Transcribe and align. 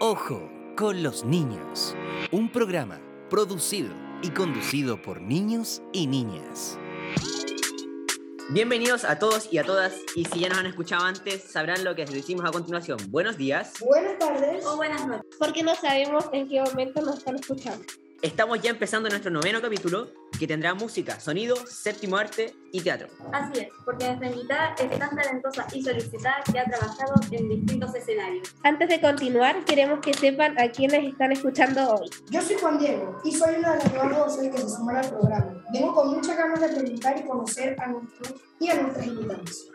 Ojo 0.00 0.48
con 0.76 1.02
los 1.02 1.24
niños. 1.24 1.96
Un 2.30 2.52
programa 2.52 3.00
producido 3.28 3.90
y 4.22 4.30
conducido 4.30 5.02
por 5.02 5.20
niños 5.20 5.82
y 5.92 6.06
niñas. 6.06 6.78
Bienvenidos 8.50 9.02
a 9.02 9.18
todos 9.18 9.52
y 9.52 9.58
a 9.58 9.64
todas, 9.64 9.96
y 10.14 10.24
si 10.24 10.38
ya 10.38 10.50
nos 10.50 10.58
han 10.58 10.66
escuchado 10.66 11.04
antes, 11.04 11.42
sabrán 11.42 11.82
lo 11.82 11.96
que 11.96 12.02
les 12.02 12.14
decimos 12.14 12.44
a 12.44 12.52
continuación. 12.52 12.98
Buenos 13.08 13.36
días. 13.36 13.72
Buenas 13.80 14.20
tardes. 14.20 14.64
O 14.66 14.76
buenas 14.76 15.04
noches. 15.04 15.26
Porque 15.36 15.64
no 15.64 15.74
sabemos 15.74 16.26
en 16.32 16.48
qué 16.48 16.62
momento 16.62 17.02
nos 17.02 17.18
están 17.18 17.34
escuchando. 17.34 17.84
Estamos 18.20 18.60
ya 18.60 18.70
empezando 18.70 19.08
nuestro 19.08 19.30
noveno 19.30 19.62
capítulo, 19.62 20.08
que 20.40 20.48
tendrá 20.48 20.74
música, 20.74 21.20
sonido, 21.20 21.54
séptimo 21.54 22.16
arte 22.16 22.52
y 22.72 22.80
teatro. 22.80 23.06
Así 23.32 23.60
es, 23.60 23.68
porque 23.84 24.06
nuestra 24.06 24.28
invitada 24.28 24.74
es 24.76 24.98
tan 24.98 25.14
talentosa 25.14 25.64
y 25.72 25.84
solicitada 25.84 26.42
que 26.50 26.58
ha 26.58 26.64
trabajado 26.64 27.14
en 27.30 27.48
distintos 27.48 27.94
escenarios. 27.94 28.52
Antes 28.64 28.88
de 28.88 29.00
continuar, 29.00 29.64
queremos 29.64 30.00
que 30.00 30.12
sepan 30.14 30.60
a 30.60 30.68
quienes 30.68 31.12
están 31.12 31.30
escuchando 31.30 31.94
hoy. 31.94 32.10
Yo 32.28 32.42
soy 32.42 32.56
Juan 32.56 32.80
Diego 32.80 33.20
y 33.22 33.30
soy 33.30 33.54
una 33.54 33.74
de 33.74 33.84
las 33.84 33.94
nuevas 33.94 34.18
voces 34.18 34.50
que 34.52 34.62
se 34.62 34.68
sumará 34.68 34.98
al 34.98 35.10
programa. 35.10 35.64
Vengo 35.72 35.94
con 35.94 36.08
muchas 36.08 36.36
ganas 36.36 36.60
de 36.60 36.68
preguntar 36.70 37.20
y 37.20 37.22
conocer 37.24 37.76
a 37.80 37.86
nuestros 37.86 38.34
y 38.58 38.68
a 38.68 38.82
nuestras 38.82 39.06
invitados. 39.06 39.70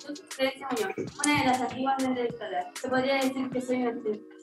Yo 0.00 0.14
soy 0.14 0.26
Teresa 0.36 0.68
Muñoz, 0.70 1.14
una 1.24 1.40
de 1.40 1.46
las 1.46 1.60
activas 1.62 1.96
de 1.96 2.04
entrevistadora. 2.04 2.70
Se 2.78 2.88
podría 2.90 3.14
decir 3.14 3.48
que 3.48 3.60
soy 3.62 3.76
una 3.76 3.92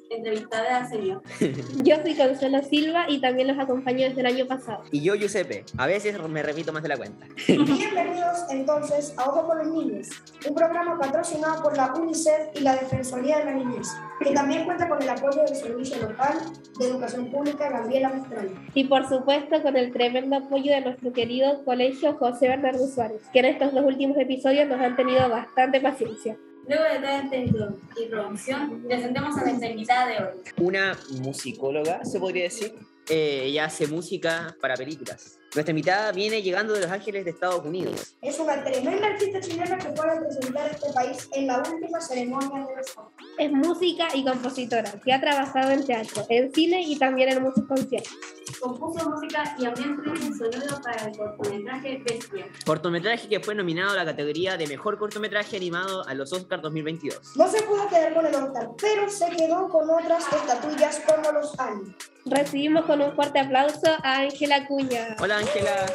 entre- 0.09 0.17
entrevistadora 0.17 0.87
serio. 0.87 1.21
Yo 1.83 1.95
soy 2.01 2.15
Consuelo 2.15 2.61
Silva 2.63 3.05
y 3.09 3.19
también 3.19 3.47
los 3.47 3.59
acompaño 3.59 4.07
desde 4.07 4.21
el 4.21 4.27
año 4.27 4.45
pasado. 4.45 4.83
Y 4.91 5.01
yo, 5.01 5.15
Giuseppe, 5.15 5.63
a 5.77 5.87
veces 5.87 6.17
me 6.27 6.43
repito 6.43 6.71
más 6.73 6.83
de 6.83 6.89
la 6.89 6.97
cuenta. 6.97 7.25
Bienvenidos 7.47 8.45
entonces 8.49 9.13
a 9.17 9.29
Ojo 9.29 9.47
con 9.47 9.57
los 9.59 9.67
Niños, 9.67 10.09
un 10.47 10.55
programa 10.55 10.97
patrocinado 10.99 11.63
por 11.63 11.75
la 11.77 11.93
UNICEF 11.93 12.49
y 12.55 12.59
la 12.61 12.75
Defensoría 12.75 13.39
de 13.39 13.45
la 13.45 13.53
Niñez, 13.53 13.87
que 14.19 14.31
también 14.31 14.65
cuenta 14.65 14.87
con 14.87 15.01
el 15.01 15.09
apoyo 15.09 15.43
del 15.43 15.55
Servicio 15.55 15.97
Local 16.01 16.37
de 16.79 16.87
Educación 16.87 17.31
Pública 17.31 17.69
Gabriela 17.69 18.09
Mistral. 18.09 18.49
Y 18.73 18.85
por 18.85 19.07
supuesto 19.07 19.61
con 19.61 19.75
el 19.77 19.91
tremendo 19.91 20.35
apoyo 20.37 20.71
de 20.71 20.81
nuestro 20.81 21.13
querido 21.13 21.63
colegio 21.65 22.15
José 22.15 22.47
Bernardo 22.47 22.87
Suárez, 22.87 23.21
que 23.33 23.39
en 23.39 23.45
estos 23.45 23.73
dos 23.73 23.85
últimos 23.85 24.17
episodios 24.17 24.67
nos 24.67 24.79
han 24.81 24.95
tenido 24.95 25.29
bastante 25.29 25.79
paciencia. 25.81 26.37
Luego 26.67 26.83
de 26.83 26.95
toda 26.99 27.19
esta 27.23 27.35
intro- 27.37 27.77
introducción, 28.01 28.83
presentemos 28.87 29.37
a 29.37 29.41
nuestra 29.45 29.69
invitada 29.69 30.07
de 30.07 30.17
hoy. 30.17 30.31
Una 30.57 30.97
musicóloga, 31.21 32.03
se 32.03 32.19
podría 32.19 32.43
decir. 32.43 32.73
Eh, 33.09 33.43
ella 33.45 33.65
hace 33.65 33.87
música 33.87 34.55
para 34.59 34.75
películas. 34.75 35.39
Nuestra 35.55 35.71
invitada 35.71 36.11
viene 36.11 36.41
llegando 36.41 36.73
de 36.73 36.81
Los 36.81 36.91
Ángeles 36.91 37.23
de 37.23 37.31
Estados 37.31 37.65
Unidos. 37.65 38.15
Es 38.21 38.37
una 38.39 38.63
tremenda 38.63 39.07
artista 39.07 39.39
chilena 39.39 39.77
que 39.77 39.89
puede 39.89 40.19
representar 40.19 40.67
a 40.67 40.71
este 40.71 40.93
país 40.93 41.29
en 41.33 41.47
la 41.47 41.59
última 41.59 42.01
ceremonia 42.01 42.67
de 42.67 42.75
los 42.75 42.87
Oscars. 42.89 43.29
Es 43.37 43.51
música 43.51 44.07
y 44.13 44.25
compositora, 44.25 44.91
que 45.03 45.13
ha 45.13 45.21
trabajado 45.21 45.71
en 45.71 45.85
teatro, 45.85 46.25
en 46.29 46.53
cine 46.53 46.81
y 46.81 46.97
también 46.99 47.29
en 47.29 47.43
muchos 47.43 47.65
conciertos. 47.65 48.17
Compuso 48.59 49.09
música 49.09 49.55
y 49.59 49.65
ambiente 49.65 50.09
sonoro 50.37 50.81
para 50.81 51.05
el 51.05 51.17
cortometraje 51.17 52.03
Bestia. 52.03 52.47
Cortometraje 52.65 53.27
que 53.27 53.39
fue 53.39 53.55
nominado 53.55 53.91
a 53.91 53.95
la 53.95 54.05
categoría 54.05 54.57
de 54.57 54.67
Mejor 54.67 54.97
Cortometraje 54.97 55.57
Animado 55.57 56.07
a 56.07 56.13
los 56.13 56.33
Oscars 56.33 56.61
2022. 56.61 57.35
No 57.35 57.47
se 57.47 57.61
pudo 57.63 57.87
quedar 57.87 58.13
con 58.13 58.25
el 58.25 58.35
Oscar, 58.35 58.69
pero 58.79 59.09
se 59.09 59.29
quedó 59.29 59.69
con 59.69 59.89
otras 59.89 60.25
estatuillas 60.31 61.01
como 61.05 61.31
los 61.31 61.59
años. 61.59 61.95
Recibimos 62.25 62.85
con 62.85 63.01
un 63.01 63.13
fuerte 63.15 63.39
aplauso 63.39 63.89
a 64.03 64.19
Ángela 64.19 64.67
Cuña. 64.67 65.15
Hola 65.19 65.36
Ángela. 65.37 65.85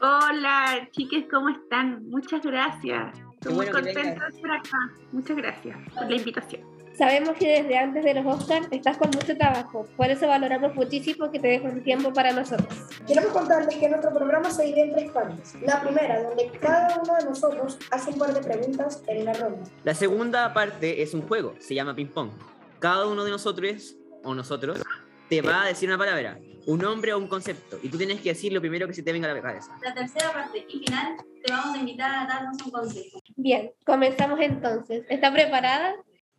Hola, 0.00 0.88
chiques, 0.92 1.24
¿cómo 1.30 1.48
están? 1.48 2.06
Muchas 2.10 2.42
gracias. 2.42 3.18
Estoy 3.32 3.54
muy 3.54 3.66
bueno 3.66 3.78
que 3.78 3.94
contenta 3.94 4.28
de 4.28 4.36
estar 4.36 4.50
acá. 4.50 4.78
Muchas 5.10 5.36
gracias 5.38 5.78
por 5.94 6.10
la 6.10 6.16
invitación. 6.16 6.78
Sabemos 6.98 7.30
que 7.38 7.62
desde 7.62 7.78
antes 7.78 8.04
de 8.04 8.12
los 8.12 8.26
Oscars 8.26 8.68
estás 8.70 8.98
con 8.98 9.08
mucho 9.10 9.34
trabajo, 9.38 9.86
por 9.96 10.10
eso 10.10 10.26
valoramos 10.26 10.74
muchísimo 10.74 11.30
que 11.30 11.38
te 11.38 11.48
dejes 11.48 11.72
un 11.72 11.82
tiempo 11.82 12.12
para 12.12 12.32
nosotros. 12.32 12.68
Queremos 13.06 13.32
contarles 13.32 13.74
que 13.74 13.88
nuestro 13.88 14.12
programa 14.12 14.50
se 14.50 14.64
divide 14.64 14.82
en 14.82 14.92
tres 14.96 15.10
partes. 15.12 15.54
La 15.62 15.80
primera, 15.80 16.22
donde 16.24 16.50
cada 16.60 17.00
uno 17.00 17.14
de 17.14 17.24
nosotros 17.24 17.78
hace 17.90 18.10
un 18.10 18.18
par 18.18 18.34
de 18.34 18.42
preguntas 18.42 19.02
en 19.06 19.24
la 19.24 19.32
ronda. 19.32 19.62
La 19.84 19.94
segunda 19.94 20.52
parte 20.52 21.00
es 21.00 21.14
un 21.14 21.22
juego, 21.22 21.54
se 21.58 21.74
llama 21.74 21.94
ping 21.94 22.08
pong. 22.08 22.32
Cada 22.80 23.06
uno 23.06 23.24
de 23.24 23.30
nosotros 23.30 23.96
o 24.24 24.34
nosotros 24.34 24.82
te 25.30 25.40
va 25.40 25.62
a 25.62 25.66
decir 25.68 25.88
una 25.88 25.96
palabra, 25.96 26.38
un 26.68 26.80
nombre 26.80 27.12
o 27.14 27.18
un 27.18 27.28
concepto, 27.28 27.78
y 27.82 27.88
tú 27.88 27.96
tienes 27.96 28.20
que 28.20 28.28
decir 28.28 28.52
lo 28.52 28.60
primero 28.60 28.86
que 28.86 28.92
se 28.94 29.02
te 29.02 29.10
venga 29.12 29.30
a 29.30 29.34
la 29.34 29.40
cabeza. 29.42 29.76
La 29.82 29.94
tercera 29.94 30.32
parte 30.32 30.66
y 30.68 30.84
final, 30.84 31.16
te 31.44 31.50
vamos 31.52 31.74
a 31.74 31.78
invitar 31.78 32.10
a 32.14 32.26
darnos 32.26 32.60
un 32.62 32.70
consejo. 32.70 33.20
Bien, 33.36 33.72
comenzamos 33.86 34.38
entonces. 34.40 35.06
¿Está 35.08 35.32
preparada? 35.32 35.94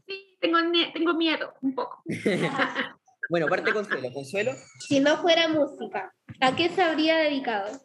Sí, 0.08 0.38
tengo, 0.40 0.60
tengo 0.94 1.14
miedo, 1.16 1.54
un 1.62 1.74
poco. 1.76 2.04
Bueno, 3.32 3.46
parte 3.46 3.72
Consuelo. 3.72 4.12
Consuelo, 4.12 4.52
Si 4.80 5.00
no 5.00 5.18
fuera 5.18 5.48
música, 5.50 6.12
¿a 6.42 6.56
qué 6.56 6.68
se 6.70 6.82
habría 6.82 7.16
dedicado? 7.18 7.80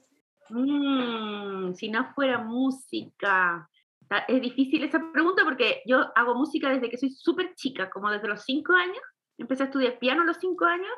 Mm, 0.49 1.75
si 1.75 1.89
no 1.91 2.13
fuera 2.15 2.39
música. 2.39 3.69
Ta- 4.09 4.25
Es 4.29 4.41
difícil 4.41 4.85
esa 4.85 5.01
pregunta 5.13 5.43
porque 5.45 5.83
yo 5.87 5.99
hago 6.15 6.35
música 6.35 6.71
desde 6.71 6.89
que 6.89 6.97
soy 6.97 7.11
súper 7.11 7.55
chica, 7.57 7.91
como 7.91 8.11
desde 8.11 8.29
los 8.29 8.43
cinco 8.43 8.73
años. 8.73 9.01
Empecé 9.37 9.65
a 9.65 9.67
estudiar 9.67 9.99
piano 9.99 10.23
a 10.23 10.25
los 10.25 10.39
cinco 10.41 10.65
años 10.65 10.89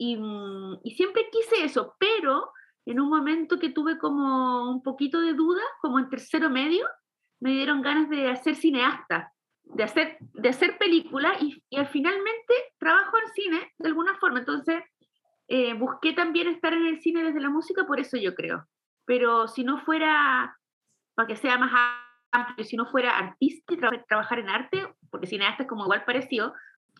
y, 0.00 0.16
mm, 0.16 0.80
y 0.82 0.92
siempre 0.92 1.28
quise 1.30 1.62
eso, 1.62 1.94
pero 1.98 2.50
en 2.86 3.00
un 3.00 3.10
momento 3.10 3.58
que 3.58 3.68
tuve 3.68 3.98
como 3.98 4.70
un 4.70 4.82
poquito 4.82 5.20
de 5.20 5.34
duda, 5.34 5.60
como 5.82 5.98
en 5.98 6.08
tercero 6.08 6.48
medio, 6.48 6.86
me 7.38 7.50
dieron 7.50 7.82
ganas 7.82 8.08
de 8.08 8.30
hacer 8.30 8.54
cineasta, 8.56 9.30
de 9.62 9.84
hacer, 9.84 10.16
de 10.20 10.48
hacer 10.48 10.78
películas 10.78 11.36
y, 11.42 11.62
y 11.68 11.76
al 11.76 11.86
finalmente 11.86 12.54
trabajo 12.78 13.18
en 13.18 13.28
cine 13.34 13.72
de 13.76 13.88
alguna 13.88 14.14
forma. 14.18 14.38
Entonces 14.38 14.82
eh, 15.48 15.74
busqué 15.74 16.14
también 16.14 16.48
estar 16.48 16.72
en 16.72 16.86
el 16.86 17.00
cine 17.02 17.22
desde 17.22 17.40
la 17.42 17.50
música, 17.50 17.84
por 17.86 18.00
eso 18.00 18.16
yo 18.16 18.34
creo. 18.34 18.66
Pero 19.04 19.48
si 19.48 19.64
no 19.64 19.84
fuera, 19.84 20.56
para 21.14 21.28
que 21.28 21.36
sea 21.36 21.58
más 21.58 21.72
amplio, 22.32 22.64
si 22.64 22.76
no 22.76 22.86
fuera 22.86 23.18
artista 23.18 23.74
y 23.74 23.76
tra- 23.76 24.04
trabajar 24.08 24.38
en 24.38 24.48
arte, 24.48 24.94
porque 25.10 25.26
cineasta 25.26 25.64
es 25.64 25.68
como 25.68 25.84
igual 25.84 26.04
parecido, 26.06 26.54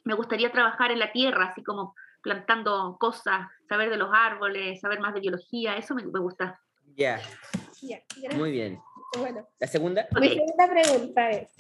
me 0.05 0.15
gustaría 0.15 0.53
trabajar 0.53 0.91
en 0.93 0.99
la 0.99 1.12
tierra, 1.12 1.47
así 1.47 1.62
como 1.65 1.94
plantando 2.22 2.97
cosas, 2.98 3.48
saber 3.69 3.91
de 3.91 3.97
los 3.97 4.10
árboles, 4.12 4.81
saber 4.81 5.00
más 5.00 5.14
de 5.14 5.20
biología, 5.20 5.76
eso 5.76 5.94
me, 5.94 6.04
me 6.04 6.20
gusta. 6.20 6.60
ya, 6.97 7.20
muy 8.36 8.50
bien. 8.53 8.81
Bueno, 9.19 9.44
La 9.58 9.66
segunda, 9.66 10.06
mi 10.20 10.28
segunda 10.28 10.69
pregunta 10.69 11.31
es, 11.31 11.53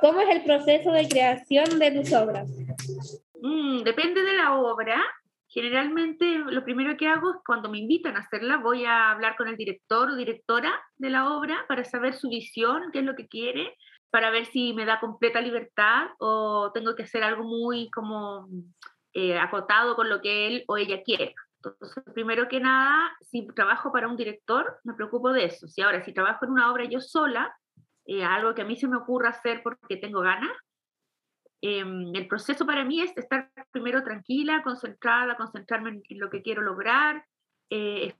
¿cómo 0.00 0.20
es 0.22 0.28
el 0.28 0.42
proceso 0.44 0.90
de 0.90 1.08
creación 1.08 1.78
de 1.78 1.92
tus 1.92 2.12
obras? 2.12 2.50
Mm, 3.40 3.82
depende 3.82 4.22
de 4.22 4.32
la 4.32 4.56
obra. 4.58 5.00
Generalmente 5.48 6.38
lo 6.38 6.64
primero 6.64 6.96
que 6.96 7.06
hago 7.06 7.30
es 7.30 7.36
cuando 7.46 7.70
me 7.70 7.78
invitan 7.78 8.16
a 8.16 8.20
hacerla, 8.20 8.56
voy 8.56 8.84
a 8.84 9.12
hablar 9.12 9.36
con 9.36 9.46
el 9.48 9.56
director 9.56 10.10
o 10.10 10.16
directora 10.16 10.72
de 10.96 11.10
la 11.10 11.30
obra 11.36 11.64
para 11.68 11.84
saber 11.84 12.14
su 12.14 12.28
visión, 12.28 12.90
qué 12.92 12.98
es 12.98 13.04
lo 13.04 13.14
que 13.14 13.28
quiere, 13.28 13.76
para 14.10 14.30
ver 14.30 14.46
si 14.46 14.72
me 14.72 14.84
da 14.84 14.98
completa 14.98 15.40
libertad 15.40 16.08
o 16.18 16.72
tengo 16.74 16.94
que 16.96 17.04
hacer 17.04 17.22
algo 17.22 17.44
muy 17.44 17.88
como 17.90 18.48
eh, 19.18 19.38
acotado 19.38 19.96
con 19.96 20.10
lo 20.10 20.20
que 20.20 20.46
él 20.46 20.64
o 20.68 20.76
ella 20.76 21.02
quiere. 21.02 21.34
Entonces, 21.56 22.04
primero 22.12 22.48
que 22.48 22.60
nada, 22.60 23.16
si 23.22 23.46
trabajo 23.46 23.90
para 23.90 24.08
un 24.08 24.16
director, 24.18 24.78
me 24.84 24.92
preocupo 24.92 25.32
de 25.32 25.46
eso. 25.46 25.66
Si 25.68 25.80
ahora, 25.80 26.04
si 26.04 26.12
trabajo 26.12 26.44
en 26.44 26.50
una 26.50 26.70
obra 26.70 26.84
yo 26.84 27.00
sola, 27.00 27.56
eh, 28.04 28.22
algo 28.22 28.54
que 28.54 28.60
a 28.60 28.66
mí 28.66 28.76
se 28.76 28.88
me 28.88 28.98
ocurra 28.98 29.30
hacer 29.30 29.62
porque 29.62 29.96
tengo 29.96 30.20
ganas, 30.20 30.50
em, 31.62 32.14
el 32.14 32.28
proceso 32.28 32.66
para 32.66 32.84
mí 32.84 33.00
es 33.00 33.16
estar 33.16 33.50
primero 33.70 34.02
tranquila, 34.02 34.62
concentrada, 34.62 35.34
concentrarme 35.38 35.88
en, 35.88 36.02
en 36.10 36.20
lo 36.20 36.28
que 36.28 36.42
quiero 36.42 36.60
lograr, 36.60 37.24
eh, 37.70 38.12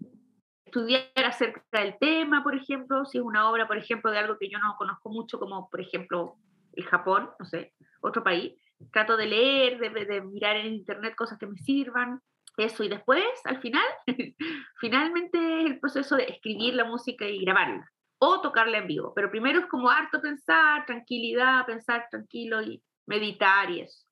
estudiar 0.64 1.04
acerca 1.26 1.62
del 1.72 1.98
tema, 2.00 2.42
por 2.42 2.54
ejemplo, 2.54 3.04
si 3.04 3.18
es 3.18 3.24
una 3.24 3.50
obra, 3.50 3.66
por 3.66 3.76
ejemplo, 3.76 4.10
de 4.10 4.18
algo 4.18 4.38
que 4.38 4.48
yo 4.48 4.58
no 4.60 4.74
conozco 4.78 5.10
mucho, 5.10 5.38
como 5.38 5.68
por 5.68 5.82
ejemplo 5.82 6.36
el 6.72 6.86
Japón, 6.86 7.28
no 7.38 7.44
sé, 7.44 7.74
otro 8.00 8.24
país, 8.24 8.54
trato 8.92 9.16
de 9.16 9.26
leer, 9.26 9.78
de, 9.78 10.04
de 10.04 10.20
mirar 10.20 10.56
en 10.56 10.74
internet 10.74 11.14
cosas 11.16 11.38
que 11.38 11.46
me 11.46 11.58
sirvan, 11.58 12.20
eso, 12.56 12.82
y 12.84 12.88
después, 12.88 13.22
al 13.44 13.60
final, 13.60 13.84
finalmente 14.80 15.60
es 15.60 15.66
el 15.66 15.80
proceso 15.80 16.16
de 16.16 16.24
escribir 16.24 16.74
la 16.74 16.84
música 16.84 17.26
y 17.26 17.44
grabarla, 17.44 17.90
o 18.18 18.40
tocarla 18.40 18.78
en 18.78 18.86
vivo, 18.86 19.12
pero 19.14 19.30
primero 19.30 19.60
es 19.60 19.66
como 19.66 19.90
harto 19.90 20.20
pensar, 20.20 20.86
tranquilidad, 20.86 21.66
pensar 21.66 22.06
tranquilo 22.10 22.62
y 22.62 22.82
meditar 23.06 23.70
y 23.70 23.80
eso. 23.80 24.06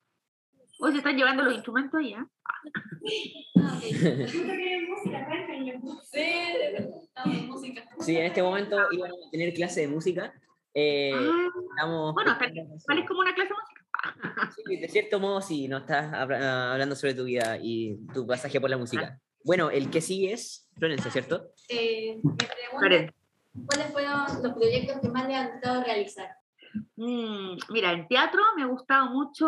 Hoy 0.80 0.92
se 0.92 0.98
están 0.98 1.16
llevando 1.16 1.42
los 1.42 1.54
instrumentos 1.54 2.00
ahí, 2.00 2.14
¿eh? 2.14 2.24
sí, 8.00 8.16
en 8.16 8.24
este 8.26 8.42
momento 8.42 8.76
íbamos 8.90 9.26
a 9.26 9.30
tener 9.30 9.54
clase 9.54 9.82
de 9.82 9.88
música. 9.88 10.34
Eh, 10.74 11.12
Ah, 11.14 11.48
estamos 11.70 12.14
bueno, 12.14 12.36
tal 12.36 12.52
tal 12.86 12.98
es 12.98 13.06
como 13.06 13.20
una 13.20 13.34
clase 13.34 13.48
de 13.48 13.54
música. 13.54 13.83
Sí, 14.66 14.76
de 14.76 14.88
cierto 14.88 15.20
modo, 15.20 15.40
sí, 15.40 15.68
nos 15.68 15.82
estás 15.82 16.12
habla- 16.12 16.72
hablando 16.72 16.94
sobre 16.96 17.14
tu 17.14 17.24
vida 17.24 17.58
y 17.60 17.96
tu 18.12 18.26
pasaje 18.26 18.60
por 18.60 18.70
la 18.70 18.76
música. 18.78 19.18
Bueno, 19.44 19.70
el 19.70 19.90
que 19.90 20.00
sigue 20.00 20.32
es 20.32 20.68
Florencia, 20.78 21.10
¿cierto? 21.10 21.48
Eh, 21.68 22.18
me 22.22 22.80
pregunto. 22.80 23.14
¿cuáles 23.66 23.92
fueron 23.92 24.42
los 24.42 24.52
proyectos 24.54 25.00
que 25.00 25.08
más 25.08 25.28
le 25.28 25.34
han 25.36 25.52
gustado 25.52 25.82
realizar? 25.84 26.28
Mm, 26.96 27.56
mira, 27.70 27.92
en 27.92 28.08
teatro 28.08 28.40
me 28.56 28.62
ha 28.62 28.66
gustado 28.66 29.10
mucho 29.10 29.46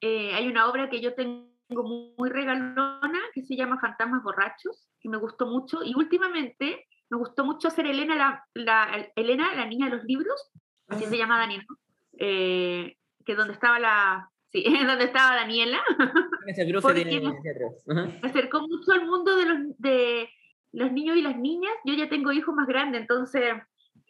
eh, 0.00 0.32
hay 0.34 0.46
una 0.48 0.68
obra 0.70 0.88
que 0.88 1.00
yo 1.00 1.14
tengo 1.14 1.48
muy, 1.68 2.14
muy 2.16 2.30
regalona 2.30 3.18
que 3.34 3.42
se 3.42 3.56
llama 3.56 3.78
Fantasmas 3.80 4.22
Borrachos, 4.22 4.88
que 5.00 5.08
me 5.08 5.18
gustó 5.18 5.46
mucho. 5.46 5.82
Y 5.84 5.94
últimamente 5.94 6.86
me 7.10 7.18
gustó 7.18 7.44
mucho 7.44 7.68
hacer 7.68 7.86
Elena, 7.86 8.14
la, 8.14 8.44
la- 8.54 9.08
Elena, 9.16 9.54
la 9.54 9.66
niña 9.66 9.86
de 9.90 9.96
los 9.96 10.04
libros, 10.04 10.50
así 10.88 11.04
se 11.04 11.18
llama 11.18 11.38
Daniela, 11.38 11.64
eh, 12.18 12.96
que 13.28 13.34
donde 13.34 13.52
estaba 13.52 13.78
la... 13.78 14.30
Sí, 14.50 14.64
donde 14.86 15.04
estaba 15.04 15.36
Daniela, 15.36 15.78
Porque 16.80 17.04
tiene 17.04 17.30
me 17.84 18.28
acercó 18.28 18.62
mucho 18.62 18.92
al 18.92 19.04
mundo 19.04 19.36
de 19.36 19.44
los, 19.44 19.58
de 19.76 20.30
los 20.72 20.90
niños 20.90 21.18
y 21.18 21.20
las 21.20 21.36
niñas. 21.36 21.72
Yo 21.84 21.92
ya 21.92 22.08
tengo 22.08 22.32
hijos 22.32 22.54
más 22.54 22.66
grandes, 22.66 23.02
entonces 23.02 23.52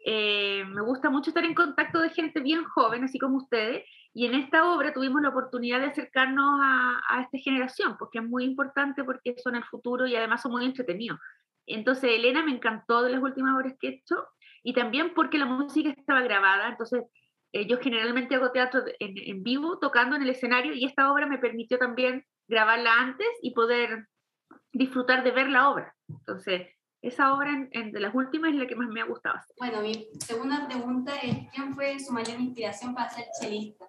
eh, 0.06 0.64
me 0.66 0.82
gusta 0.82 1.10
mucho 1.10 1.30
estar 1.30 1.44
en 1.44 1.56
contacto 1.56 1.98
de 1.98 2.10
gente 2.10 2.38
bien 2.38 2.62
joven, 2.62 3.02
así 3.02 3.18
como 3.18 3.38
ustedes. 3.38 3.84
Y 4.14 4.26
en 4.26 4.34
esta 4.34 4.72
obra 4.72 4.94
tuvimos 4.94 5.20
la 5.20 5.30
oportunidad 5.30 5.80
de 5.80 5.86
acercarnos 5.86 6.60
a, 6.62 7.00
a 7.08 7.22
esta 7.22 7.38
generación, 7.38 7.96
porque 7.98 8.18
es 8.18 8.24
muy 8.24 8.44
importante, 8.44 9.02
porque 9.02 9.34
son 9.42 9.56
el 9.56 9.64
futuro 9.64 10.06
y 10.06 10.14
además 10.14 10.42
son 10.42 10.52
muy 10.52 10.64
entretenidos. 10.64 11.18
Entonces, 11.66 12.12
Elena 12.12 12.44
me 12.44 12.52
encantó 12.52 13.02
de 13.02 13.10
las 13.10 13.22
últimas 13.22 13.56
obras 13.56 13.74
que 13.80 13.88
he 13.88 13.90
hecho, 13.94 14.28
y 14.62 14.74
también 14.74 15.12
porque 15.12 15.38
la 15.38 15.46
música 15.46 15.90
estaba 15.90 16.22
grabada, 16.22 16.68
entonces 16.68 17.02
eh, 17.52 17.66
yo 17.66 17.78
generalmente 17.78 18.34
hago 18.34 18.52
teatro 18.52 18.82
en, 18.98 19.14
en 19.16 19.42
vivo, 19.42 19.78
tocando 19.78 20.16
en 20.16 20.22
el 20.22 20.30
escenario, 20.30 20.74
y 20.74 20.84
esta 20.84 21.12
obra 21.12 21.26
me 21.26 21.38
permitió 21.38 21.78
también 21.78 22.24
grabarla 22.48 22.92
antes 23.00 23.26
y 23.42 23.52
poder 23.52 24.06
disfrutar 24.72 25.22
de 25.24 25.30
ver 25.30 25.48
la 25.48 25.70
obra. 25.70 25.94
Entonces, 26.08 26.68
esa 27.02 27.32
obra 27.34 27.50
en- 27.50 27.68
en- 27.72 27.92
de 27.92 28.00
las 28.00 28.14
últimas 28.14 28.50
es 28.52 28.56
la 28.58 28.66
que 28.66 28.74
más 28.76 28.88
me 28.88 29.00
ha 29.00 29.04
gustado. 29.04 29.36
hacer. 29.36 29.54
Bueno, 29.58 29.82
mi 29.82 30.08
segunda 30.20 30.66
pregunta 30.66 31.16
es, 31.16 31.36
¿quién 31.54 31.74
fue 31.74 31.98
su 31.98 32.12
mayor 32.12 32.40
inspiración 32.40 32.94
para 32.94 33.08
ser 33.10 33.24
chelista? 33.40 33.86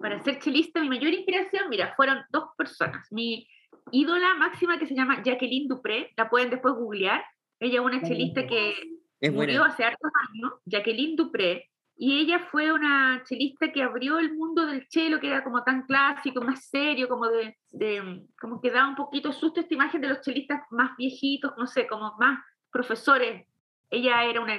Para 0.00 0.22
ser 0.22 0.38
chelista, 0.38 0.80
mi 0.80 0.88
mayor 0.88 1.12
inspiración, 1.12 1.68
mira, 1.68 1.94
fueron 1.96 2.22
dos 2.30 2.44
personas. 2.56 3.06
Mi 3.10 3.46
ídola 3.92 4.34
máxima 4.34 4.78
que 4.78 4.86
se 4.86 4.94
llama 4.94 5.22
Jacqueline 5.22 5.68
Dupré, 5.68 6.10
la 6.16 6.30
pueden 6.30 6.50
después 6.50 6.74
googlear. 6.74 7.24
Ella 7.58 7.80
es 7.80 7.84
una 7.84 8.00
chelista 8.02 8.46
que 8.46 8.74
Es 9.20 9.32
murió 9.32 9.64
hace 9.64 9.84
hartos 9.84 10.10
años, 10.30 10.52
Jacqueline 10.64 11.16
Dupré, 11.16 11.69
y 12.02 12.18
ella 12.18 12.38
fue 12.50 12.72
una 12.72 13.22
chelista 13.26 13.72
que 13.72 13.82
abrió 13.82 14.18
el 14.18 14.34
mundo 14.34 14.64
del 14.66 14.88
chelo, 14.88 15.20
que 15.20 15.28
era 15.28 15.44
como 15.44 15.62
tan 15.64 15.82
clásico, 15.82 16.40
más 16.40 16.64
serio, 16.70 17.08
como 17.08 17.28
de, 17.28 17.58
de- 17.72 18.22
como 18.40 18.60
que 18.62 18.70
daba 18.70 18.88
un 18.88 18.96
poquito 18.96 19.32
susto 19.32 19.60
esta 19.60 19.74
imagen 19.74 20.00
de 20.00 20.08
los 20.08 20.22
chelistas 20.22 20.62
más 20.70 20.96
viejitos, 20.96 21.52
no 21.58 21.66
sé, 21.66 21.86
como 21.86 22.14
más 22.18 22.40
profesores. 22.72 23.46
Ella 23.90 24.24
era 24.24 24.40
una 24.40 24.58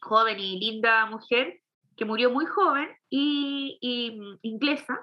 joven 0.00 0.40
y 0.40 0.58
linda 0.58 1.06
mujer 1.06 1.60
que 1.96 2.04
murió 2.04 2.30
muy 2.30 2.46
joven 2.46 2.88
y, 3.08 3.78
y, 3.80 4.18
mm, 4.20 4.38
inglesa 4.42 4.98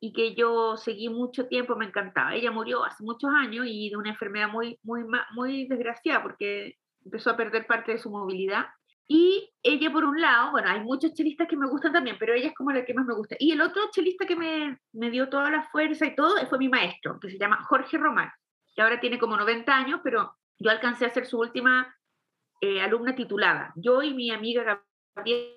y 0.00 0.12
que 0.12 0.34
yo 0.36 0.76
seguí 0.76 1.08
mucho 1.08 1.48
tiempo, 1.48 1.74
me 1.76 1.86
encantaba. 1.86 2.34
Ella 2.34 2.50
murió 2.52 2.84
hace 2.84 3.02
muchos 3.02 3.30
años 3.34 3.66
y 3.68 3.90
de 3.90 3.96
una 3.96 4.10
enfermedad 4.10 4.48
muy, 4.50 4.78
muy, 4.82 5.02
muy 5.34 5.66
desgraciada 5.66 6.22
porque 6.22 6.76
empezó 7.04 7.30
a 7.30 7.36
perder 7.36 7.66
parte 7.66 7.92
de 7.92 7.98
su 7.98 8.10
movilidad. 8.10 8.66
Y 9.06 9.52
ella, 9.62 9.92
por 9.92 10.04
un 10.04 10.20
lado, 10.20 10.52
bueno, 10.52 10.68
hay 10.70 10.80
muchos 10.80 11.12
chelistas 11.12 11.46
que 11.46 11.56
me 11.56 11.68
gustan 11.68 11.92
también, 11.92 12.16
pero 12.18 12.32
ella 12.32 12.48
es 12.48 12.54
como 12.54 12.72
la 12.72 12.84
que 12.84 12.94
más 12.94 13.04
me 13.04 13.14
gusta. 13.14 13.36
Y 13.38 13.52
el 13.52 13.60
otro 13.60 13.82
chelista 13.90 14.26
que 14.26 14.36
me, 14.36 14.78
me 14.92 15.10
dio 15.10 15.28
toda 15.28 15.50
la 15.50 15.62
fuerza 15.70 16.06
y 16.06 16.14
todo 16.14 16.34
fue 16.46 16.58
mi 16.58 16.68
maestro, 16.68 17.18
que 17.20 17.30
se 17.30 17.38
llama 17.38 17.62
Jorge 17.64 17.98
Román, 17.98 18.30
que 18.74 18.82
ahora 18.82 19.00
tiene 19.00 19.18
como 19.18 19.36
90 19.36 19.76
años, 19.76 20.00
pero 20.02 20.34
yo 20.58 20.70
alcancé 20.70 21.04
a 21.04 21.10
ser 21.10 21.26
su 21.26 21.38
última 21.38 21.94
eh, 22.60 22.80
alumna 22.80 23.14
titulada. 23.14 23.72
Yo 23.76 24.02
y 24.02 24.14
mi 24.14 24.30
amiga 24.30 24.80
Gabriela 25.14 25.50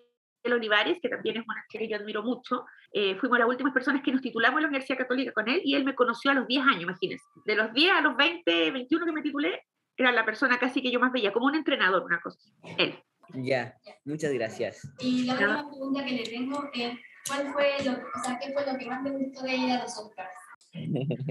Olivares, 0.44 0.99
que 1.01 1.09
también 1.09 1.38
es 1.38 1.44
una 1.47 1.63
que 1.69 1.88
yo 1.88 1.95
admiro 1.95 2.23
mucho, 2.23 2.65
eh, 2.91 3.15
fuimos 3.15 3.39
las 3.39 3.47
últimas 3.47 3.73
personas 3.73 4.01
que 4.01 4.11
nos 4.11 4.21
titulamos 4.21 4.57
en 4.57 4.63
la 4.63 4.69
Universidad 4.69 4.97
Católica 4.97 5.31
con 5.31 5.47
él 5.47 5.61
y 5.63 5.75
él 5.75 5.85
me 5.85 5.95
conoció 5.95 6.31
a 6.31 6.33
los 6.33 6.47
10 6.47 6.65
años, 6.65 6.83
imagínense. 6.83 7.25
De 7.45 7.55
los 7.55 7.73
10 7.73 7.94
a 7.94 8.01
los 8.01 8.15
20, 8.15 8.71
21 8.71 9.05
que 9.05 9.11
me 9.11 9.21
titulé, 9.21 9.61
era 9.95 10.11
la 10.11 10.25
persona 10.25 10.59
casi 10.59 10.81
que 10.81 10.91
yo 10.91 10.99
más 10.99 11.11
veía, 11.11 11.33
como 11.33 11.47
un 11.47 11.55
entrenador, 11.55 12.03
una 12.03 12.19
cosa. 12.21 12.39
Él. 12.77 13.01
Ya, 13.33 13.77
muchas 14.06 14.33
gracias. 14.33 14.88
Y 15.00 15.25
la 15.25 15.33
última 15.33 15.69
pregunta 15.69 16.06
que 16.06 16.12
le 16.12 16.24
tengo 16.24 16.69
es, 16.74 16.97
¿cuál 17.27 17.53
fue 17.53 17.75
lo, 17.83 17.91
o 17.91 18.24
sea, 18.24 18.39
qué 18.39 18.53
fue 18.53 18.65
lo 18.65 18.77
que 18.77 18.85
más 18.85 19.03
te 19.03 19.09
gustó 19.12 19.44
de 19.44 19.56
ir 19.56 19.71
a 19.71 19.83
los 19.83 19.97
Oscars? 19.97 20.29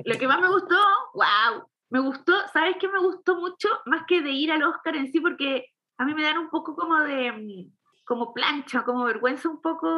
Lo 0.04 0.18
que 0.18 0.26
más 0.26 0.40
me 0.40 0.48
gustó, 0.48 0.76
wow, 1.14 1.66
me 1.90 2.00
gustó, 2.00 2.32
¿sabes 2.52 2.76
qué 2.80 2.88
me 2.88 2.98
gustó 2.98 3.36
mucho? 3.36 3.68
Más 3.86 4.04
que 4.06 4.20
de 4.20 4.30
ir 4.30 4.50
al 4.50 4.62
Oscar 4.62 4.96
en 4.96 5.10
sí, 5.10 5.20
porque 5.20 5.66
a 5.98 6.04
mí 6.04 6.14
me 6.14 6.22
dan 6.22 6.38
un 6.38 6.50
poco 6.50 6.74
como 6.74 6.98
de, 7.00 7.70
como 8.04 8.32
plancha, 8.34 8.84
como 8.84 9.04
vergüenza 9.04 9.48
un 9.48 9.60
poco 9.60 9.88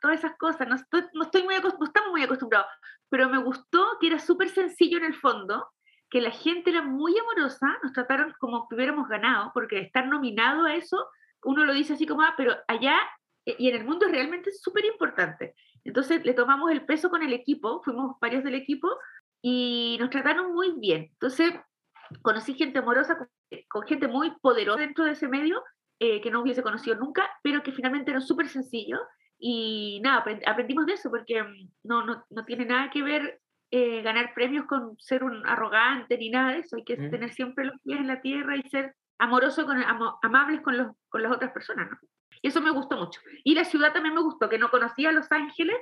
todas 0.00 0.18
esas 0.18 0.36
cosas. 0.36 0.68
No 0.68 0.76
estoy, 0.76 1.02
no 1.14 1.24
estoy 1.24 1.42
muy 1.42 1.54
acostumbrado, 1.54 1.80
no 1.80 1.86
estamos 1.86 2.10
muy 2.10 2.22
acostumbrados, 2.22 2.68
pero 3.08 3.28
me 3.28 3.38
gustó 3.38 3.86
que 4.00 4.08
era 4.08 4.18
súper 4.18 4.48
sencillo 4.48 4.98
en 4.98 5.04
el 5.04 5.14
fondo, 5.14 5.68
que 6.10 6.20
la 6.20 6.30
gente 6.30 6.70
era 6.70 6.82
muy 6.82 7.16
amorosa, 7.18 7.78
nos 7.82 7.92
trataron 7.92 8.34
como 8.38 8.68
que 8.68 8.76
hubiéramos 8.76 9.08
ganado, 9.08 9.50
porque 9.52 9.80
estar 9.80 10.06
nominado 10.06 10.64
a 10.64 10.74
eso, 10.74 11.04
uno 11.44 11.64
lo 11.64 11.72
dice 11.72 11.94
así 11.94 12.06
como, 12.06 12.22
ah, 12.22 12.34
pero 12.36 12.56
allá 12.66 12.96
eh, 13.46 13.56
y 13.58 13.68
en 13.68 13.76
el 13.76 13.84
mundo 13.84 14.06
es 14.06 14.12
realmente 14.12 14.50
súper 14.52 14.84
importante. 14.84 15.54
Entonces 15.84 16.24
le 16.24 16.34
tomamos 16.34 16.70
el 16.70 16.84
peso 16.84 17.08
con 17.10 17.22
el 17.22 17.32
equipo, 17.32 17.82
fuimos 17.82 18.16
varios 18.20 18.44
del 18.44 18.54
equipo 18.54 18.88
y 19.42 19.96
nos 20.00 20.10
trataron 20.10 20.52
muy 20.52 20.72
bien. 20.78 21.08
Entonces 21.12 21.52
conocí 22.22 22.54
gente 22.54 22.78
amorosa, 22.80 23.16
con, 23.16 23.28
con 23.68 23.86
gente 23.86 24.08
muy 24.08 24.32
poderosa 24.40 24.80
dentro 24.80 25.04
de 25.04 25.12
ese 25.12 25.28
medio, 25.28 25.62
eh, 26.00 26.20
que 26.20 26.30
no 26.30 26.40
hubiese 26.42 26.62
conocido 26.62 26.96
nunca, 26.96 27.28
pero 27.42 27.62
que 27.62 27.72
finalmente 27.72 28.10
eran 28.10 28.22
súper 28.22 28.48
sencillos. 28.48 29.00
Y 29.38 30.00
nada, 30.02 30.24
aprend- 30.24 30.42
aprendimos 30.46 30.86
de 30.86 30.94
eso, 30.94 31.10
porque 31.10 31.42
mm, 31.42 31.70
no, 31.84 32.04
no, 32.04 32.24
no 32.30 32.44
tiene 32.44 32.64
nada 32.64 32.90
que 32.90 33.02
ver 33.02 33.40
eh, 33.70 34.02
ganar 34.02 34.32
premios 34.34 34.66
con 34.66 34.98
ser 34.98 35.22
un 35.22 35.46
arrogante 35.46 36.16
ni 36.18 36.30
nada 36.30 36.52
de 36.52 36.58
eso. 36.60 36.76
Hay 36.76 36.84
que 36.84 36.96
Mm. 36.96 37.10
tener 37.10 37.32
siempre 37.32 37.64
los 37.66 37.80
pies 37.82 38.00
en 38.00 38.06
la 38.08 38.20
tierra 38.20 38.56
y 38.56 38.62
ser 38.68 38.94
amoroso, 39.18 39.66
con, 39.66 39.78
amo- 39.82 40.18
amables 40.22 40.60
con, 40.60 40.76
los, 40.76 40.88
con 41.08 41.22
las 41.22 41.32
otras 41.32 41.52
personas. 41.52 41.90
¿no? 41.90 41.96
Y 42.40 42.48
eso 42.48 42.60
me 42.60 42.70
gustó 42.70 42.96
mucho. 42.96 43.20
Y 43.44 43.54
la 43.54 43.64
ciudad 43.64 43.92
también 43.92 44.14
me 44.14 44.20
gustó, 44.22 44.48
que 44.48 44.58
no 44.58 44.70
conocía 44.70 45.10
Los 45.12 45.30
Ángeles 45.32 45.76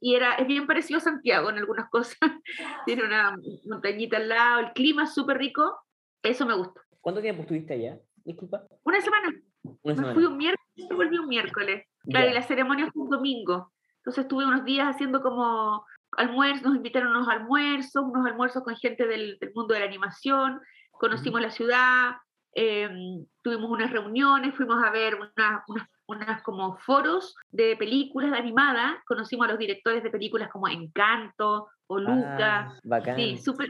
y 0.00 0.14
era, 0.14 0.34
es 0.34 0.46
bien 0.46 0.66
parecido 0.66 0.98
a 0.98 1.00
Santiago 1.00 1.50
en 1.50 1.58
algunas 1.58 1.88
cosas. 1.90 2.16
Tiene 2.86 3.04
una 3.04 3.36
montañita 3.68 4.16
al 4.18 4.28
lado, 4.28 4.60
el 4.60 4.72
clima 4.72 5.04
es 5.04 5.14
súper 5.14 5.38
rico. 5.38 5.76
Eso 6.22 6.46
me 6.46 6.54
gustó. 6.54 6.80
¿Cuánto 7.00 7.20
tiempo 7.20 7.42
estuviste 7.42 7.74
allá? 7.74 7.98
Disculpa. 8.24 8.62
Una 8.84 9.00
semana. 9.00 9.28
Una 9.62 9.76
Me 9.82 9.94
semana. 9.94 10.14
fui 10.14 10.24
un 10.24 10.36
miércoles 10.36 10.68
y 10.76 10.94
volví 10.94 11.18
un 11.18 11.28
miércoles. 11.28 11.84
Claro, 12.08 12.26
Ya. 12.26 12.30
y 12.30 12.34
la 12.34 12.42
ceremonia 12.42 12.90
fue 12.92 13.02
un 13.02 13.10
domingo. 13.10 13.72
Entonces 13.98 14.22
estuve 14.22 14.46
unos 14.46 14.64
días 14.64 14.88
haciendo 14.88 15.20
como 15.22 15.84
almuerzos, 16.16 16.62
nos 16.62 16.76
invitaron 16.76 17.08
a 17.08 17.18
unos 17.18 17.28
almuerzos, 17.28 18.04
unos 18.04 18.24
almuerzos 18.26 18.62
con 18.62 18.76
gente 18.76 19.06
del, 19.06 19.36
del 19.40 19.52
mundo 19.54 19.74
de 19.74 19.80
la 19.80 19.86
animación, 19.86 20.60
conocimos 20.92 21.40
la 21.40 21.50
ciudad, 21.50 22.16
eh, 22.54 22.88
tuvimos 23.42 23.70
unas 23.70 23.90
reuniones, 23.90 24.54
fuimos 24.54 24.82
a 24.82 24.90
ver 24.90 25.14
una- 25.16 25.64
unas, 25.68 25.88
unas 26.06 26.42
como 26.42 26.76
foros 26.78 27.34
de 27.50 27.76
películas 27.76 28.32
animadas, 28.32 28.96
conocimos 29.06 29.46
a 29.46 29.50
los 29.50 29.58
directores 29.58 30.02
de 30.02 30.10
películas 30.10 30.50
como 30.50 30.68
Encanto 30.68 31.68
o 31.86 31.98
Luca. 31.98 32.60
Ah, 32.68 32.78
bacán. 32.84 33.16
Sí, 33.16 33.36
súper 33.38 33.68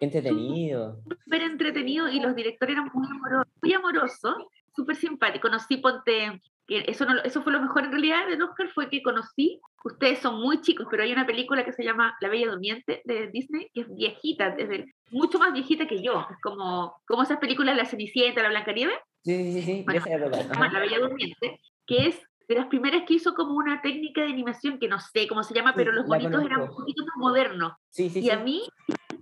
entretenido. 0.00 1.00
súper 1.24 1.42
entretenido 1.42 2.08
y 2.08 2.20
los 2.20 2.34
directores 2.34 2.74
eran 2.76 2.90
muy 2.92 3.06
amorosos, 3.08 3.52
muy 3.62 3.72
amorosos, 3.72 4.34
súper 4.74 4.96
simpáticos. 4.96 5.50
Conocí 5.50 5.76
Ponte, 5.78 6.40
eso, 6.68 7.04
no, 7.04 7.20
eso 7.22 7.42
fue 7.42 7.52
lo 7.52 7.60
mejor 7.60 7.84
en 7.84 7.92
realidad 7.92 8.26
del 8.28 8.42
Oscar, 8.42 8.68
fue 8.70 8.88
que 8.88 9.02
conocí, 9.02 9.60
ustedes 9.84 10.18
son 10.18 10.40
muy 10.40 10.60
chicos, 10.60 10.86
pero 10.90 11.02
hay 11.04 11.12
una 11.12 11.26
película 11.26 11.64
que 11.64 11.72
se 11.72 11.84
llama 11.84 12.16
La 12.20 12.28
Bella 12.28 12.50
Durmiente 12.50 13.02
de 13.04 13.28
Disney, 13.28 13.68
que 13.72 13.82
es 13.82 13.94
viejita, 13.94 14.50
desde, 14.50 14.92
mucho 15.10 15.38
más 15.38 15.52
viejita 15.52 15.86
que 15.86 16.02
yo, 16.02 16.26
es 16.30 16.36
como, 16.42 16.94
como 17.06 17.22
esas 17.22 17.38
películas 17.38 17.76
La 17.76 17.84
Cenicienta, 17.86 18.42
La 18.42 18.48
Blancanieves, 18.48 18.98
Sí, 19.22 19.34
sí, 19.34 19.52
sí, 19.54 19.62
sí. 19.62 19.72
de 19.78 19.82
Bueno, 19.84 20.00
se 20.00 20.10
llama 20.10 20.66
Ajá. 20.66 20.72
La 20.72 20.80
Bella 20.80 20.98
Durmiente, 21.00 21.60
que 21.86 22.06
es 22.06 22.20
de 22.48 22.54
las 22.54 22.66
primeras 22.66 23.02
que 23.06 23.14
hizo 23.14 23.34
como 23.34 23.54
una 23.54 23.82
técnica 23.82 24.22
de 24.22 24.28
animación 24.28 24.78
que 24.78 24.86
no 24.88 25.00
sé 25.00 25.26
cómo 25.26 25.42
se 25.42 25.52
llama, 25.52 25.70
Sí, 25.70 25.74
pero 25.78 25.90
los 25.92 26.06
bonitos 26.06 26.44
eran 26.44 26.60
un 26.62 26.68
poquito 26.68 27.04
más 27.04 27.16
modernos. 27.16 27.72
Sí, 27.90 28.08
sí, 28.08 28.20
y 28.20 28.22
sí. 28.22 28.30
a 28.30 28.38
mí, 28.38 28.62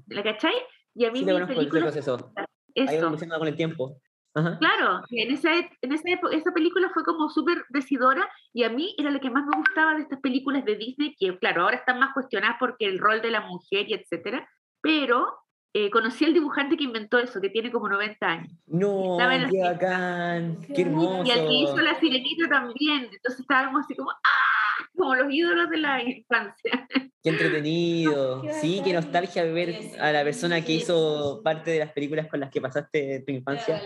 ¿la 0.08 0.22
cachai? 0.22 0.52
Y 0.94 1.06
a 1.06 1.10
mí 1.10 1.20
Sí, 1.20 1.24
mi 1.24 1.30
te 1.30 1.32
conozco 1.32 1.52
ese 1.52 1.58
película, 1.58 1.82
proceso. 1.82 2.32
Ha 2.36 2.44
eso, 2.74 2.92
ido 2.92 3.02
evolucionando 3.02 3.38
con 3.38 3.48
el 3.48 3.56
tiempo. 3.56 3.96
Ajá. 4.34 4.58
Claro, 4.58 5.00
en 5.10 5.30
esa, 5.32 5.52
en 5.54 5.92
esa, 5.92 6.10
época- 6.10 6.34
esa 6.36 6.52
película 6.52 6.90
fue 6.92 7.04
como 7.04 7.28
súper 7.28 7.64
decidora 7.68 8.28
y 8.52 8.64
a 8.64 8.68
mí 8.68 8.94
era 8.98 9.10
lo 9.10 9.20
que 9.20 9.30
más 9.30 9.46
me 9.46 9.56
gustaba 9.56 9.94
de 9.94 10.02
estas 10.02 10.20
películas 10.20 10.64
de 10.64 10.74
Disney, 10.76 11.14
que 11.18 11.38
claro, 11.38 11.62
ahora 11.62 11.76
están 11.76 11.98
más 12.00 12.12
cuestionadas 12.14 12.56
porque 12.58 12.86
el 12.86 12.98
rol 12.98 13.22
de 13.22 13.30
la 13.30 13.42
mujer 13.42 13.88
y 13.88 13.94
etcétera, 13.94 14.48
pero 14.80 15.38
eh, 15.72 15.90
conocí 15.90 16.24
al 16.24 16.34
dibujante 16.34 16.76
que 16.76 16.84
inventó 16.84 17.18
eso, 17.18 17.40
que 17.40 17.48
tiene 17.50 17.72
como 17.72 17.88
90 17.88 18.26
años. 18.26 18.52
No, 18.66 19.16
qué 19.50 19.60
bacán. 19.62 20.58
Qué 20.74 20.82
hermoso. 20.82 21.24
Y 21.24 21.30
al 21.30 21.46
que 21.48 21.52
hizo 21.54 21.76
la 21.78 21.98
sirenita 21.98 22.48
también, 22.48 23.04
entonces 23.12 23.40
estábamos 23.40 23.84
así 23.84 23.94
como, 23.96 24.10
¡ah! 24.10 24.53
Como 24.96 25.14
los 25.14 25.32
ídolos 25.32 25.70
de 25.70 25.78
la 25.78 26.02
infancia. 26.02 26.88
Qué 27.22 27.30
entretenido. 27.30 28.42
Qué 28.42 28.52
Sí, 28.54 28.82
qué 28.84 28.92
nostalgia 28.92 29.44
ver 29.44 29.74
a 29.98 30.12
la 30.12 30.24
persona 30.24 30.64
que 30.64 30.72
hizo 30.72 31.40
parte 31.42 31.70
de 31.70 31.78
las 31.80 31.92
películas 31.92 32.28
con 32.28 32.40
las 32.40 32.50
que 32.50 32.60
pasaste 32.60 33.22
tu 33.26 33.32
infancia. 33.32 33.80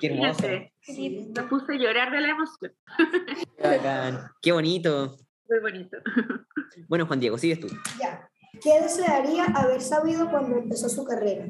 Qué 0.00 0.06
hermoso. 0.08 0.46
Me 0.46 1.42
puse 1.48 1.74
a 1.74 1.76
llorar 1.76 2.10
de 2.10 2.20
la 2.20 2.30
emoción. 2.30 2.72
Qué 3.56 3.68
bacán. 3.68 4.30
Qué 4.42 4.52
bonito. 4.52 5.16
Muy 5.48 5.60
bonito. 5.60 5.98
Bueno, 6.88 7.04
Juan 7.04 7.18
Diego, 7.18 7.36
sigues 7.36 7.58
tú. 7.58 7.66
Ya. 7.98 8.30
¿Qué 8.62 8.80
desearía 8.80 9.44
haber 9.46 9.80
sabido 9.80 10.30
cuando 10.30 10.56
empezó 10.58 10.88
su 10.88 11.04
carrera? 11.04 11.46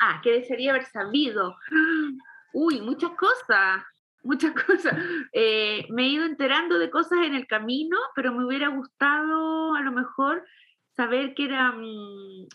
Ah, 0.00 0.18
¿qué 0.22 0.32
desearía 0.32 0.70
haber 0.70 0.86
sabido? 0.86 1.56
Uy, 2.54 2.80
muchas 2.80 3.10
cosas, 3.10 3.82
muchas 4.22 4.52
cosas. 4.66 4.98
Eh, 5.32 5.86
me 5.90 6.04
he 6.04 6.08
ido 6.08 6.24
enterando 6.24 6.78
de 6.78 6.90
cosas 6.90 7.18
en 7.24 7.34
el 7.34 7.46
camino, 7.46 7.96
pero 8.14 8.32
me 8.32 8.44
hubiera 8.44 8.68
gustado 8.68 9.74
a 9.74 9.80
lo 9.80 9.92
mejor 9.92 10.44
saber 10.94 11.34
que 11.34 11.44
era, 11.44 11.72
mm, 11.72 12.48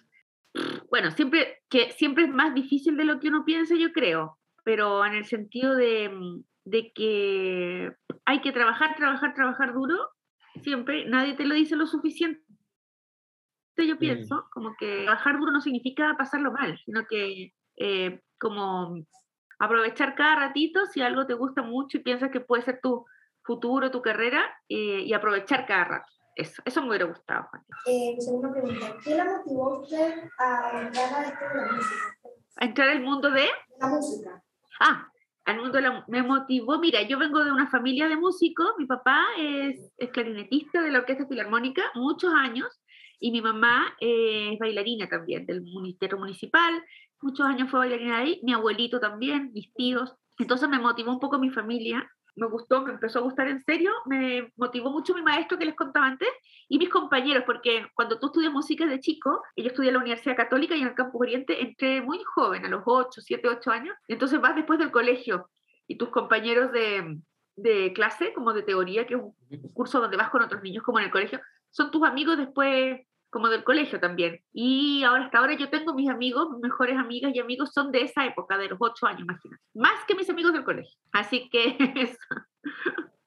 bueno, 0.89 1.11
siempre, 1.11 1.63
que 1.69 1.91
siempre 1.91 2.25
es 2.25 2.29
más 2.29 2.53
difícil 2.53 2.97
de 2.97 3.05
lo 3.05 3.19
que 3.19 3.29
uno 3.29 3.45
piensa, 3.45 3.75
yo 3.75 3.91
creo, 3.91 4.37
pero 4.63 5.05
en 5.05 5.15
el 5.15 5.25
sentido 5.25 5.75
de, 5.75 6.09
mm, 6.09 6.43
de 6.65 6.91
que 6.93 7.91
hay 8.25 8.41
que 8.41 8.51
trabajar, 8.51 8.95
trabajar, 8.95 9.33
trabajar 9.33 9.73
duro, 9.73 10.09
siempre, 10.61 11.05
nadie 11.05 11.33
te 11.35 11.45
lo 11.45 11.55
dice 11.55 11.75
lo 11.75 11.87
suficiente 11.87 12.47
yo 13.85 13.99
pienso, 13.99 14.47
como 14.51 14.75
que 14.77 15.03
trabajar 15.03 15.37
duro 15.37 15.51
no 15.51 15.61
significa 15.61 16.15
pasarlo 16.17 16.51
mal, 16.51 16.79
sino 16.83 17.05
que 17.05 17.53
eh, 17.77 18.21
como 18.39 18.95
aprovechar 19.59 20.15
cada 20.15 20.35
ratito 20.35 20.85
si 20.87 21.01
algo 21.01 21.25
te 21.25 21.33
gusta 21.33 21.61
mucho 21.61 21.97
y 21.97 22.01
piensas 22.01 22.31
que 22.31 22.39
puede 22.39 22.63
ser 22.63 22.79
tu 22.81 23.05
futuro, 23.43 23.91
tu 23.91 24.01
carrera, 24.01 24.43
eh, 24.67 25.01
y 25.01 25.13
aprovechar 25.13 25.65
cada 25.65 25.83
rato. 25.85 26.11
Eso, 26.35 26.61
eso 26.65 26.81
me 26.81 26.89
hubiera 26.89 27.05
gustado. 27.05 27.47
Juan. 27.49 27.65
Eh, 27.87 28.15
segunda 28.19 28.51
pregunta, 28.51 28.95
¿qué 29.03 29.15
la 29.15 29.25
motivó 29.25 29.79
usted 29.81 30.29
a 30.37 30.81
entrar 30.81 31.13
a 31.13 31.23
esto 31.23 31.45
de 31.49 31.55
la 31.55 31.71
música? 31.71 32.17
A 32.57 32.65
entrar 32.65 32.89
al 32.89 33.01
mundo 33.01 33.31
de... 33.31 33.47
La 33.79 33.87
música. 33.87 34.43
Ah, 34.79 35.07
al 35.45 35.57
mundo 35.57 35.77
de 35.77 35.81
la, 35.81 36.03
me 36.07 36.21
motivó, 36.21 36.77
mira, 36.77 37.01
yo 37.03 37.17
vengo 37.17 37.43
de 37.43 37.51
una 37.51 37.69
familia 37.69 38.07
de 38.07 38.17
músicos, 38.17 38.67
mi 38.77 38.85
papá 38.85 39.23
es, 39.39 39.91
es 39.97 40.09
clarinetista 40.11 40.81
de 40.81 40.91
la 40.91 40.99
Orquesta 40.99 41.25
Filarmónica, 41.25 41.83
muchos 41.95 42.33
años, 42.33 42.81
y 43.19 43.31
mi 43.31 43.41
mamá 43.41 43.95
eh, 43.99 44.51
es 44.53 44.59
bailarina 44.59 45.07
también 45.07 45.45
del 45.45 45.61
Ministerio 45.61 46.17
Municipal, 46.17 46.83
muchos 47.21 47.45
años 47.45 47.69
fue 47.69 47.79
bailarina 47.79 48.19
ahí, 48.19 48.39
mi 48.43 48.53
abuelito 48.53 48.99
también, 48.99 49.51
mis 49.53 49.73
tíos, 49.73 50.13
entonces 50.37 50.69
me 50.69 50.79
motivó 50.79 51.11
un 51.11 51.19
poco 51.19 51.39
mi 51.39 51.49
familia, 51.49 52.09
me 52.35 52.47
gustó, 52.47 52.83
me 52.83 52.91
empezó 52.91 53.19
a 53.19 53.23
gustar 53.23 53.47
en 53.47 53.63
serio, 53.63 53.91
me 54.05 54.51
motivó 54.55 54.91
mucho 54.91 55.15
mi 55.15 55.23
maestro 55.23 55.57
que 55.57 55.65
les 55.65 55.75
contaba 55.75 56.05
antes 56.05 56.29
y 56.69 56.77
mis 56.77 56.89
compañeros, 56.89 57.43
porque 57.45 57.87
cuando 57.95 58.19
tú 58.19 58.27
estudias 58.27 58.53
música 58.53 58.85
de 58.85 58.99
chico, 58.99 59.41
yo 59.55 59.65
estudié 59.65 59.89
en 59.89 59.95
la 59.95 60.01
Universidad 60.01 60.37
Católica 60.37 60.75
y 60.75 60.81
en 60.81 60.89
el 60.89 60.93
Campus 60.93 61.21
Oriente 61.21 61.61
entré 61.61 62.01
muy 62.01 62.19
joven, 62.35 62.65
a 62.65 62.69
los 62.69 62.83
8, 62.85 63.21
7, 63.21 63.47
8 63.47 63.71
años, 63.71 63.95
entonces 64.07 64.39
vas 64.39 64.55
después 64.55 64.77
del 64.77 64.91
colegio 64.91 65.49
y 65.87 65.97
tus 65.97 66.09
compañeros 66.09 66.71
de, 66.71 67.17
de 67.55 67.91
clase, 67.93 68.33
como 68.33 68.53
de 68.53 68.61
teoría, 68.61 69.07
que 69.07 69.15
es 69.15 69.19
un 69.19 69.33
curso 69.73 69.99
donde 69.99 70.17
vas 70.17 70.29
con 70.29 70.43
otros 70.43 70.61
niños 70.61 70.83
como 70.83 70.99
en 70.99 71.05
el 71.05 71.11
colegio, 71.11 71.41
son 71.71 71.91
tus 71.91 72.03
amigos 72.03 72.37
después 72.37 73.01
como 73.29 73.49
del 73.49 73.63
colegio 73.63 73.99
también. 73.99 74.41
Y 74.53 75.03
ahora 75.03 75.25
hasta 75.25 75.39
ahora 75.39 75.53
yo 75.55 75.69
tengo 75.69 75.93
mis 75.93 76.09
amigos, 76.09 76.49
mis 76.51 76.61
mejores 76.61 76.97
amigas 76.97 77.33
y 77.33 77.39
amigos 77.39 77.71
son 77.73 77.91
de 77.91 78.03
esa 78.03 78.25
época, 78.25 78.57
de 78.57 78.69
los 78.69 78.77
ocho 78.81 79.05
años, 79.05 79.21
imagínate. 79.21 79.61
Más 79.73 80.03
que 80.07 80.15
mis 80.15 80.29
amigos 80.29 80.53
del 80.53 80.63
colegio. 80.63 80.97
Así 81.11 81.49
que 81.49 81.77
eso. 81.95 82.17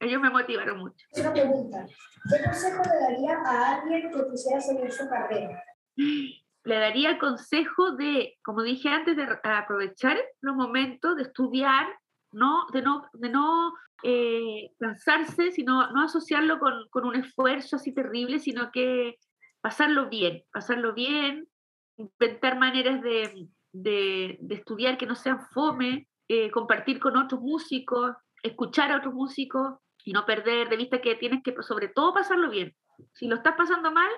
ellos 0.01 0.21
me 0.21 0.31
motivaron 0.31 0.79
mucho. 0.79 1.07
Una 1.17 1.33
pregunta, 1.33 1.87
¿qué 2.31 2.45
consejo 2.45 2.83
le 2.83 3.01
daría 3.01 3.39
a 3.45 3.77
alguien 3.77 4.11
que 4.11 4.31
quisiera 4.31 4.61
seguir 4.61 4.91
su 4.91 5.09
carrera? 5.09 5.63
Le 5.97 6.75
daría 6.75 7.11
el 7.11 7.19
consejo 7.19 7.93
de, 7.93 8.39
como 8.43 8.63
dije 8.63 8.89
antes, 8.89 9.17
de 9.17 9.27
aprovechar 9.45 10.19
los 10.41 10.57
momentos 10.57 11.17
de 11.17 11.23
estudiar, 11.23 11.87
no, 12.33 12.67
de 12.73 12.83
no, 12.83 13.09
de 13.13 13.29
no 13.29 13.73
eh, 14.03 14.71
cansarse, 14.79 15.53
sino 15.53 15.91
no 15.93 16.03
asociarlo 16.03 16.59
con, 16.59 16.89
con 16.91 17.05
un 17.05 17.17
esfuerzo 17.17 17.77
así 17.77 17.93
terrible, 17.93 18.39
sino 18.39 18.71
que 18.73 19.17
pasarlo 19.61 20.09
bien, 20.09 20.45
pasarlo 20.53 20.95
bien, 20.95 21.49
inventar 21.97 22.59
maneras 22.59 23.03
de, 23.03 23.49
de, 23.73 24.39
de 24.41 24.55
estudiar 24.55 24.97
que 24.97 25.07
no 25.07 25.15
sean 25.15 25.41
fome, 25.53 26.09
eh, 26.29 26.51
compartir 26.51 26.99
con 27.01 27.17
otros 27.17 27.41
músicos, 27.41 28.17
escuchar 28.43 28.93
a 28.93 28.99
otros 28.99 29.15
músicos 29.15 29.79
y 30.05 30.13
no 30.13 30.25
perder 30.25 30.69
de 30.69 30.77
vista 30.77 31.01
que 31.01 31.17
tienes 31.17 31.43
que 31.43 31.55
sobre 31.63 31.89
todo 31.89 32.15
pasarlo 32.15 32.51
bien. 32.51 32.75
Si 33.13 33.27
lo 33.27 33.37
estás 33.37 33.55
pasando 33.57 33.91
mal, 33.91 34.11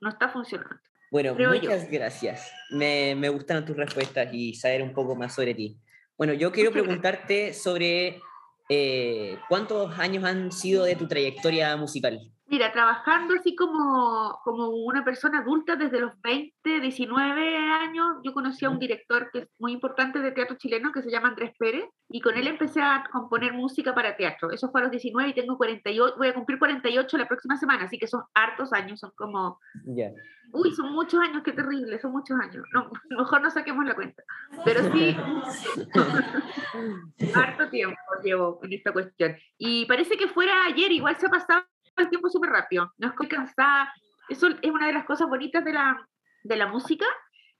no 0.00 0.10
está 0.10 0.28
funcionando. 0.28 0.76
Bueno, 1.10 1.34
Creo 1.34 1.54
yo. 1.54 1.60
muchas 1.70 1.90
gracias. 1.90 2.52
Me, 2.70 3.14
me 3.16 3.28
gustaron 3.28 3.64
tus 3.64 3.76
respuestas 3.76 4.32
y 4.32 4.54
saber 4.54 4.82
un 4.82 4.92
poco 4.92 5.16
más 5.16 5.34
sobre 5.34 5.54
ti. 5.54 5.78
Bueno, 6.20 6.34
yo 6.34 6.52
quiero 6.52 6.70
preguntarte 6.72 7.54
sobre 7.54 8.20
eh, 8.68 9.38
cuántos 9.48 9.98
años 9.98 10.24
han 10.24 10.52
sido 10.52 10.84
de 10.84 10.94
tu 10.94 11.08
trayectoria 11.08 11.74
musical. 11.78 12.30
Mira, 12.50 12.72
trabajando 12.72 13.34
así 13.34 13.54
como, 13.54 14.40
como 14.42 14.70
una 14.70 15.04
persona 15.04 15.38
adulta 15.38 15.76
desde 15.76 16.00
los 16.00 16.20
20, 16.20 16.80
19 16.80 17.56
años, 17.56 18.16
yo 18.24 18.34
conocí 18.34 18.64
a 18.64 18.70
un 18.70 18.80
director 18.80 19.30
que 19.30 19.38
es 19.38 19.48
muy 19.60 19.70
importante 19.70 20.18
de 20.18 20.32
teatro 20.32 20.56
chileno 20.56 20.90
que 20.90 21.00
se 21.00 21.12
llama 21.12 21.28
Andrés 21.28 21.52
Pérez 21.56 21.84
y 22.08 22.20
con 22.20 22.36
él 22.36 22.48
empecé 22.48 22.82
a 22.82 23.04
componer 23.12 23.52
música 23.52 23.94
para 23.94 24.16
teatro. 24.16 24.50
Eso 24.50 24.68
fue 24.72 24.80
a 24.80 24.84
los 24.84 24.90
19 24.90 25.30
y 25.30 25.34
tengo 25.34 25.56
48, 25.56 26.16
voy 26.18 26.26
a 26.26 26.34
cumplir 26.34 26.58
48 26.58 27.18
la 27.18 27.28
próxima 27.28 27.56
semana, 27.56 27.84
así 27.84 28.00
que 28.00 28.08
son 28.08 28.24
hartos 28.34 28.72
años, 28.72 28.98
son 28.98 29.12
como, 29.16 29.60
Ya. 29.84 30.10
uy, 30.52 30.74
son 30.74 30.92
muchos 30.92 31.20
años, 31.20 31.44
qué 31.44 31.52
terrible, 31.52 32.00
son 32.00 32.10
muchos 32.10 32.36
años. 32.40 32.66
No, 32.74 32.90
mejor 33.10 33.42
no 33.42 33.50
saquemos 33.52 33.84
la 33.84 33.94
cuenta. 33.94 34.24
Pero 34.64 34.92
sí, 34.92 35.16
harto 37.32 37.70
tiempo 37.70 37.96
llevo 38.24 38.58
en 38.64 38.72
esta 38.72 38.92
cuestión. 38.92 39.36
Y 39.56 39.86
parece 39.86 40.16
que 40.16 40.26
fuera 40.26 40.64
ayer, 40.64 40.90
igual 40.90 41.16
se 41.16 41.26
ha 41.26 41.30
pasado 41.30 41.62
el 42.00 42.10
tiempo 42.10 42.28
súper 42.28 42.50
rápido. 42.50 42.92
No 42.98 43.08
estoy 43.08 43.28
cansada. 43.28 43.92
Eso 44.28 44.48
es 44.48 44.70
una 44.70 44.86
de 44.86 44.92
las 44.92 45.04
cosas 45.04 45.28
bonitas 45.28 45.64
de 45.64 45.72
la, 45.72 46.06
de 46.42 46.56
la 46.56 46.66
música 46.66 47.06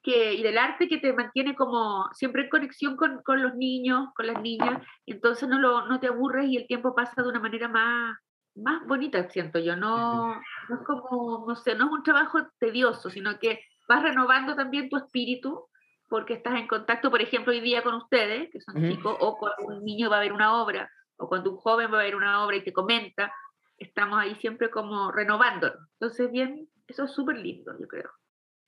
que, 0.03 0.35
y 0.35 0.43
del 0.43 0.59
arte 0.59 0.89
que 0.89 0.99
te 0.99 1.13
mantiene 1.13 1.55
como 1.55 2.09
siempre 2.13 2.43
en 2.43 2.49
conexión 2.49 2.97
con, 2.97 3.23
con 3.23 3.43
los 3.43 3.55
niños, 3.55 4.09
con 4.15 4.27
las 4.27 4.41
niñas. 4.41 4.83
Entonces 5.07 5.49
no, 5.49 5.59
lo, 5.59 5.87
no 5.87 6.01
te 6.01 6.09
aburres 6.09 6.49
y 6.49 6.57
el 6.57 6.67
tiempo 6.67 6.95
pasa 6.95 7.23
de 7.23 7.29
una 7.29 7.41
manera 7.41 7.69
más, 7.69 8.17
más 8.55 8.87
bonita, 8.87 9.29
siento 9.29 9.59
yo. 9.59 9.77
No, 9.77 10.35
no 10.69 10.75
es 10.75 10.87
como, 10.87 11.45
no 11.47 11.57
sé, 11.57 11.75
no 11.75 11.87
es 11.87 11.93
un 11.93 12.03
trabajo 12.03 12.39
tedioso, 12.59 13.11
sino 13.11 13.39
que 13.39 13.61
vas 13.89 14.03
renovando 14.03 14.55
también 14.55 14.89
tu 14.89 14.97
espíritu 14.97 15.67
porque 16.11 16.35
estás 16.35 16.57
en 16.57 16.67
contacto, 16.67 17.09
por 17.09 17.23
ejemplo, 17.23 17.53
hoy 17.53 17.61
día 17.61 17.85
con 17.85 17.95
ustedes, 17.95 18.51
que 18.51 18.61
son 18.61 18.77
Ujú. 18.77 18.89
chicos, 18.89 19.17
o 19.21 19.39
cuando 19.39 19.77
un 19.77 19.85
niño 19.85 20.11
va 20.11 20.17
a 20.17 20.21
ver 20.21 20.33
una 20.33 20.61
obra, 20.61 20.91
o 21.17 21.29
cuando 21.29 21.53
un 21.53 21.57
joven 21.57 21.93
va 21.93 22.01
a 22.01 22.03
ver 22.03 22.17
una 22.17 22.45
obra 22.45 22.57
y 22.57 22.65
te 22.65 22.73
comenta, 22.73 23.33
estamos 23.81 24.19
ahí 24.21 24.37
siempre 24.37 24.71
como 24.71 25.11
renovándonos. 25.11 25.79
Entonces, 25.99 26.31
bien, 26.31 26.69
eso 26.87 27.05
es 27.05 27.13
súper 27.13 27.39
lindo, 27.39 27.73
yo 27.81 27.89
creo. 27.89 28.11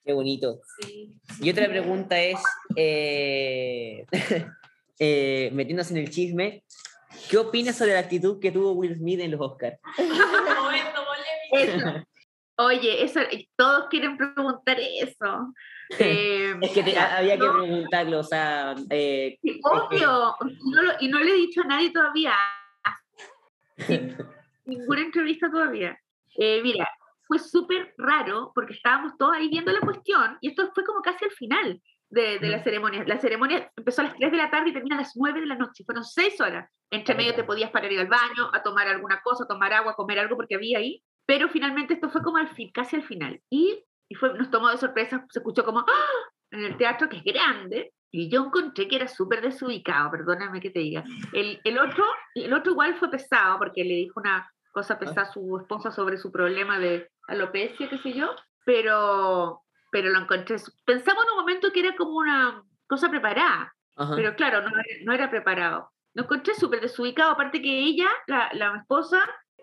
Qué 0.05 0.13
bonito. 0.13 0.61
Sí. 0.81 1.15
Y 1.41 1.51
otra 1.51 1.69
pregunta 1.69 2.21
es, 2.21 2.41
eh, 2.75 4.05
eh, 4.99 5.51
metiéndose 5.53 5.95
en 5.95 6.01
el 6.01 6.11
chisme, 6.11 6.65
¿qué 7.31 7.39
opinas 7.39 7.77
sobre 7.79 7.93
la 7.93 8.01
actitud 8.01 8.41
que 8.41 8.51
tuvo 8.51 8.73
Will 8.73 8.97
Smith 8.97 9.21
en 9.21 9.31
los 9.31 9.41
Oscars? 9.41 9.79
Eso. 11.53 11.87
Oye, 12.57 13.03
eso, 13.05 13.21
todos 13.57 13.87
quieren 13.91 14.17
preguntar 14.17 14.79
eso. 14.79 15.53
Eh, 15.99 16.55
Es 16.63 16.71
que 16.71 16.83
te- 16.83 16.91
mira, 16.91 17.17
había 17.19 17.35
que 17.39 17.49
preguntarlo, 17.49 18.21
o 18.21 18.25
sea, 18.25 18.75
eh, 18.91 19.39
sí, 19.43 19.61
obvio, 19.65 20.35
y 20.49 20.71
no 20.71 20.83
lo- 20.83 20.93
y 21.01 21.09
no 21.09 21.19
le 21.19 21.31
he 21.31 21.35
dicho 21.35 21.63
a 21.63 21.65
nadie 21.65 21.91
todavía, 21.91 22.35
ninguna 24.79 25.01
entrevista 25.03 25.51
todavía. 25.51 25.99
Eh, 26.39 26.61
mira, 26.63 26.89
fue 27.27 27.39
súper 27.39 27.95
raro 27.99 28.53
porque 28.55 28.75
estábamos 28.75 29.17
todos 29.19 29.35
ahí 29.35 29.49
viendo 29.49 29.73
la 29.73 29.81
cuestión 29.81 30.39
y 30.41 30.49
esto 30.51 30.71
fue 30.75 30.85
como 30.85 31.01
casi 31.03 31.25
al 31.25 31.31
final 31.33 31.81
de, 32.11 32.39
de 32.39 32.49
la 32.49 32.57
Ujú. 32.57 32.65
ceremonia. 32.65 33.05
La 33.07 33.19
ceremonia 33.19 33.71
empezó 33.77 34.03
a 34.03 34.05
las 34.05 34.17
3 34.17 34.31
de 34.31 34.37
la 34.37 34.51
tarde 34.51 34.71
y 34.71 34.73
termina 34.73 34.97
a 34.97 35.01
las 35.01 35.13
9 35.17 35.41
de 35.41 35.47
la 35.47 35.57
noche. 35.57 35.85
Fueron 35.85 36.05
6 36.05 36.41
horas. 36.41 36.71
Entre 36.91 37.15
medio 37.15 37.35
te 37.35 37.45
podías 37.45 37.71
parar 37.71 37.91
ir 37.91 38.01
al 38.01 38.07
baño, 38.09 38.51
a 38.53 38.63
tomar 38.63 38.87
alguna 38.87 39.21
cosa, 39.23 39.45
a 39.45 39.49
tomar 39.49 39.73
agua, 39.73 39.93
a 39.93 39.95
comer 39.97 40.19
algo 40.19 40.37
porque 40.37 40.57
había 40.57 40.79
ahí. 40.79 41.03
Pero 41.25 41.49
finalmente 41.49 41.95
esto 41.95 42.11
fue 42.11 42.23
como 42.23 42.37
al 42.37 42.49
fin, 42.55 42.71
casi 42.73 42.97
al 42.97 43.05
final. 43.05 43.41
Y, 43.49 43.83
y 44.09 44.15
fue, 44.15 44.35
nos 44.35 44.51
tomó 44.51 44.69
de 44.69 44.77
sorpresa, 44.77 45.25
se 45.31 45.39
escuchó 45.39 45.65
como 45.65 45.81
¡Ah! 45.81 46.31
en 46.51 46.65
el 46.65 46.77
teatro 46.77 47.09
que 47.09 47.17
es 47.17 47.25
grande. 47.25 47.95
Y 48.11 48.29
yo 48.29 48.45
encontré 48.45 48.89
que 48.89 48.97
era 48.97 49.09
súper 49.09 49.41
desubicado, 49.41 50.11
perdóname 50.11 50.61
que 50.61 50.69
te 50.69 50.81
diga. 50.81 51.03
El, 51.33 51.59
el, 51.65 51.79
otro, 51.79 52.05
el 52.35 52.53
otro 52.53 52.73
igual 52.73 52.95
fue 52.97 53.11
pesado 53.11 53.57
porque 53.59 53.85
le 53.85 53.95
dijo 53.95 54.21
una 54.21 54.47
cosa 54.73 54.99
pesada 54.99 55.23
a 55.23 55.33
su 55.33 55.59
esposa 55.59 55.91
sobre 55.93 56.17
su 56.17 56.33
problema 56.33 56.79
de 56.79 57.09
alopecia, 57.29 57.89
qué 57.89 57.99
sé 57.99 58.13
yo, 58.15 58.35
pero, 58.65 59.63
pero 59.91 60.11
lo 60.11 60.19
encontré. 60.21 60.57
Pensamos 60.85 61.25
en 61.25 61.31
un 61.33 61.37
momento 61.39 61.71
que 61.73 61.81
era 61.81 61.95
como 61.97 62.17
una 62.17 62.63
cosa 62.87 63.09
preparada, 63.11 63.73
ajá. 63.97 64.17
pero 64.17 64.35
claro, 64.35 64.63
no, 64.63 64.69
era- 64.69 65.05
no 65.05 65.13
era 65.13 65.31
preparado. 65.31 65.91
Lo 66.15 66.25
encontré 66.25 66.55
súper 66.55 66.81
desubicado, 66.81 67.31
aparte 67.33 67.63
que 67.63 67.79
ella, 67.79 68.09
la, 68.27 68.51
la 68.55 68.77
esposa, 68.79 69.19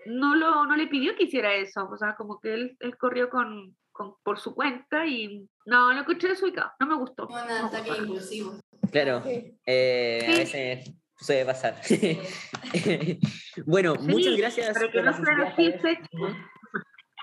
no, 0.06 0.36
lo, 0.36 0.66
no 0.66 0.76
le 0.76 0.88
pidió 0.88 1.16
que 1.16 1.24
hiciera 1.26 1.54
eso, 1.54 1.88
o 1.92 1.98
sea, 1.98 2.16
como 2.16 2.40
que 2.40 2.54
él, 2.54 2.78
él 2.80 2.98
corrió 2.98 3.30
con, 3.30 3.76
con- 3.92 4.16
por 4.24 4.40
su 4.40 4.56
cuenta 4.56 5.06
y 5.06 5.48
no, 5.66 5.94
lo 5.94 6.00
encontré 6.02 6.30
desubicado, 6.30 6.72
no 6.80 6.88
me 6.88 6.96
gustó. 6.96 7.28
Un 7.28 7.36
ataque 7.38 7.92
impulsivo. 7.98 8.56
Claro, 8.92 9.22
Sí. 9.24 9.56
eh, 9.68 10.26
a 10.26 10.38
veces 10.38 10.92
suele 11.20 11.46
pasar. 11.46 11.76
bueno, 13.66 13.96
Sí, 13.96 14.08
muchas 14.08 14.38
gracias 14.38 14.74
Para 14.78 14.92
que 14.92 15.02
no. 15.02 15.14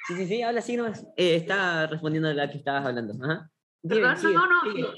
Sí, 0.08 0.14
sí, 0.16 0.26
sí, 0.26 0.42
habla 0.42 0.60
así 0.60 0.76
nomás. 0.76 1.04
Eh, 1.16 1.36
está 1.36 1.86
respondiendo 1.88 2.28
a 2.28 2.34
la 2.34 2.48
que 2.50 2.58
estabas 2.58 2.86
hablando. 2.86 3.14
Ajá. 3.24 3.50
Dime, 3.82 4.00
Perdón, 4.02 4.16
sigue, 4.18 4.34
no, 4.34 4.46
no, 4.46 4.60
sigue. 4.62 4.82
no. 4.82 4.88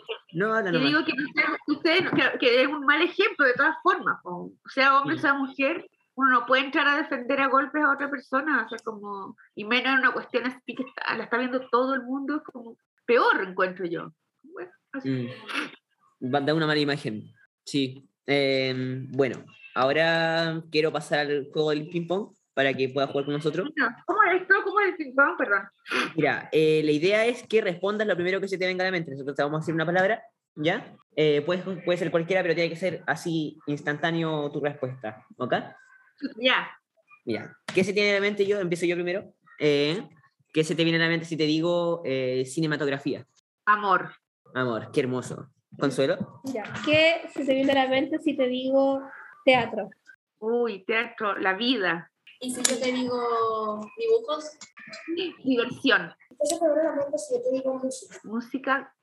No, 0.49 0.55
habla 0.55 0.71
Yo 0.73 0.79
digo 0.81 1.01
que 1.05 1.13
ustedes, 1.73 2.03
que, 2.11 2.39
que 2.39 2.63
es 2.63 2.69
un 2.69 2.85
mal 2.85 3.01
ejemplo 3.01 3.47
de 3.47 3.55
todas 3.55 3.77
formas. 3.83 4.19
po. 4.23 4.53
Sea 4.75 4.99
hombre, 4.99 5.17
Sí. 5.17 5.23
sea 5.23 5.35
mujer, 5.35 5.87
uno 6.15 6.31
no 6.31 6.47
puede 6.47 6.65
entrar 6.65 6.87
a 6.89 6.97
defender 6.99 7.41
a 7.41 7.49
golpes 7.49 7.83
a 7.83 7.93
otra 7.93 8.11
persona, 8.11 8.65
o 8.67 8.69
sea, 8.69 8.79
como, 8.85 9.37
y 9.55 9.65
menos 9.65 9.93
en 9.95 10.01
una 10.01 10.13
cuestión 10.13 10.45
así 10.47 10.75
que 10.75 10.83
está- 10.83 11.17
la 11.17 11.25
está 11.25 11.39
viendo 11.39 11.67
todo 11.71 11.95
el 11.95 12.03
mundo, 12.03 12.37
es 12.37 12.43
como 12.43 12.77
peor, 13.07 13.43
encuentro 13.47 13.87
yo. 13.87 14.13
Bueno, 14.43 14.71
así. 14.93 15.09
Mm. 15.11 16.35
Va 16.35 16.39
a 16.39 16.43
dar 16.43 16.55
una 16.55 16.67
mala 16.67 16.81
imagen. 16.81 17.23
Sí. 17.65 18.05
Eh, 18.29 18.75
bueno, 19.09 19.45
ahora 19.75 20.63
quiero 20.71 20.93
pasar 20.93 21.21
al 21.21 21.49
juego 21.53 21.71
del 21.71 21.89
ping-pong 21.89 22.35
para 22.55 22.75
que 22.75 22.89
pueda 22.91 23.07
jugar 23.07 23.25
con 23.25 23.35
nosotros. 23.35 23.71
No, 23.75 23.89
¿Cómo 24.07 24.23
es 24.25 24.43
esto? 24.43 24.55
¿Cómo 24.63 24.81
es 24.81 24.89
el 24.91 24.97
ping-pong? 24.97 25.37
Perdón. 25.39 25.63
Mira, 26.15 26.49
eh, 26.53 26.83
la 26.85 26.93
idea 26.93 27.25
es 27.27 27.43
que 27.47 27.61
respondas 27.61 28.07
lo 28.07 28.15
primero 28.15 28.41
que 28.41 28.49
se 28.49 28.59
te 28.59 28.67
venga 28.67 28.85
a 28.85 28.87
la 28.87 28.93
mente. 28.93 29.11
Nosotros 29.11 29.35
te 29.35 29.43
vamos 29.43 29.59
a 29.59 29.61
decir 29.63 29.75
una 29.75 29.87
palabra, 29.87 30.23
¿ya? 30.55 30.95
Eh, 31.17 31.43
puede, 31.43 31.63
puede 31.83 31.99
ser 31.99 32.11
cualquiera, 32.11 32.43
pero 32.43 32.55
tiene 32.55 32.71
que 32.71 32.77
ser 32.77 33.03
así 33.07 33.59
instantáneo 33.67 34.51
tu 34.53 34.61
respuesta, 34.61 35.25
¿ok? 35.37 35.55
Ya, 36.37 36.69
Mira, 37.29 37.55
¿qué 37.75 37.85
se 37.85 37.93
tiene 37.93 38.09
en 38.09 38.15
la 38.15 38.21
mente 38.23 38.47
yo? 38.47 38.59
Empiezo 38.59 38.87
yo 38.87 38.95
primero. 38.95 39.35
Eh, 39.59 40.03
¿Qué 40.51 40.65
se 40.65 40.75
te 40.75 40.83
viene 40.83 40.99
a 40.99 41.03
la 41.03 41.09
mente 41.09 41.27
si 41.27 41.37
te 41.37 41.45
digo 41.45 42.01
eh, 42.07 42.45
cinematografía? 42.47 43.27
amor. 43.67 44.13
Amor, 44.55 44.91
qué 44.93 45.01
hermoso. 45.01 45.51
¿Consuelo? 45.77 46.41
Ya. 46.45 46.63
¿Qué 46.85 47.23
se 47.33 47.45
te 47.45 47.55
viene 47.55 47.73
a 47.73 47.85
la 47.85 47.89
mente 47.89 48.19
si 48.19 48.37
te 48.37 48.47
digo 48.47 49.03
teatro? 49.45 49.91
Uy, 50.41 50.85
teatro, 50.85 51.37
la 51.39 51.55
vida, 51.55 52.11
Y 52.41 52.51
si 52.53 52.63
yo 52.63 52.79
te 52.79 52.93
digo 52.93 53.81
dibujos, 53.97 54.57
diversión, 55.45 56.15
¿Qué 56.29 56.47
se 56.47 56.59
te 56.59 56.65
viene 56.65 56.81
a 56.81 56.85
la 56.85 56.93
mente 56.97 57.19
si 57.19 57.35
yo 57.35 57.43
te 57.43 57.51
digo 57.53 57.75
música? 57.75 58.19
música, 58.25 58.95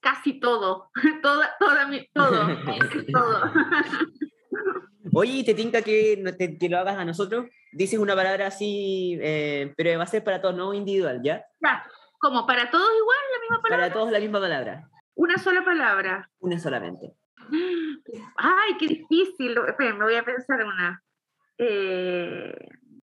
casi 0.00 0.38
todo, 0.40 0.90
toda, 1.22 1.54
toda 1.58 1.86
mi, 1.88 2.06
todo, 2.14 2.46
todo. 3.12 3.42
Oye, 5.14 5.32
¿y 5.32 5.44
¿te 5.44 5.54
tinca 5.54 5.82
que, 5.82 6.16
no 6.20 6.34
te- 6.36 6.58
que 6.58 6.68
lo 6.68 6.78
hagas 6.78 6.96
a 6.98 7.04
nosotros? 7.04 7.46
Dices 7.72 7.98
una 7.98 8.14
palabra 8.14 8.48
así, 8.48 9.16
eh, 9.20 9.72
pero 9.76 9.96
va 9.98 10.04
a 10.04 10.08
ser 10.08 10.24
para 10.24 10.40
todos, 10.40 10.54
no 10.56 10.74
individual, 10.74 11.20
¿ya? 11.22 11.44
Ya, 11.60 11.84
como 12.18 12.46
para 12.46 12.70
todos 12.70 12.88
igual, 12.98 13.18
la 13.32 13.40
misma 13.40 13.62
palabra, 13.62 13.84
Para 13.86 13.94
todos 13.94 14.12
la 14.12 14.18
misma 14.20 14.40
palabra, 14.40 14.90
una 15.16 15.38
sola 15.38 15.64
palabra. 15.64 16.30
una 16.38 16.58
solamente. 16.58 17.12
Ay, 18.36 18.76
qué 18.78 18.86
difícil. 18.86 19.56
Espera, 19.66 19.94
me 19.94 20.04
voy 20.04 20.14
a 20.14 20.24
pensar 20.24 20.64
una. 20.64 21.02
Eh, 21.58 22.54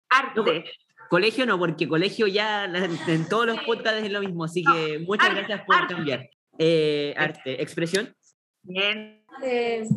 arte. 0.09 0.65
Colegio 1.09 1.45
no, 1.45 1.57
porque 1.57 1.87
colegio 1.87 2.27
ya 2.27 2.65
en 2.65 3.27
todos 3.27 3.47
los 3.47 3.59
podcasts 3.63 4.03
es 4.03 4.11
lo 4.11 4.21
mismo, 4.21 4.43
así 4.43 4.63
que 4.63 4.99
muchas 4.99 5.29
arte, 5.29 5.39
gracias 5.39 5.65
por 5.65 5.75
arte. 5.75 5.95
cambiar. 5.95 6.29
Eh, 6.59 7.13
arte, 7.17 7.61
expresión. 7.61 8.15
Bien. 8.61 9.23
Eh, 9.41 9.87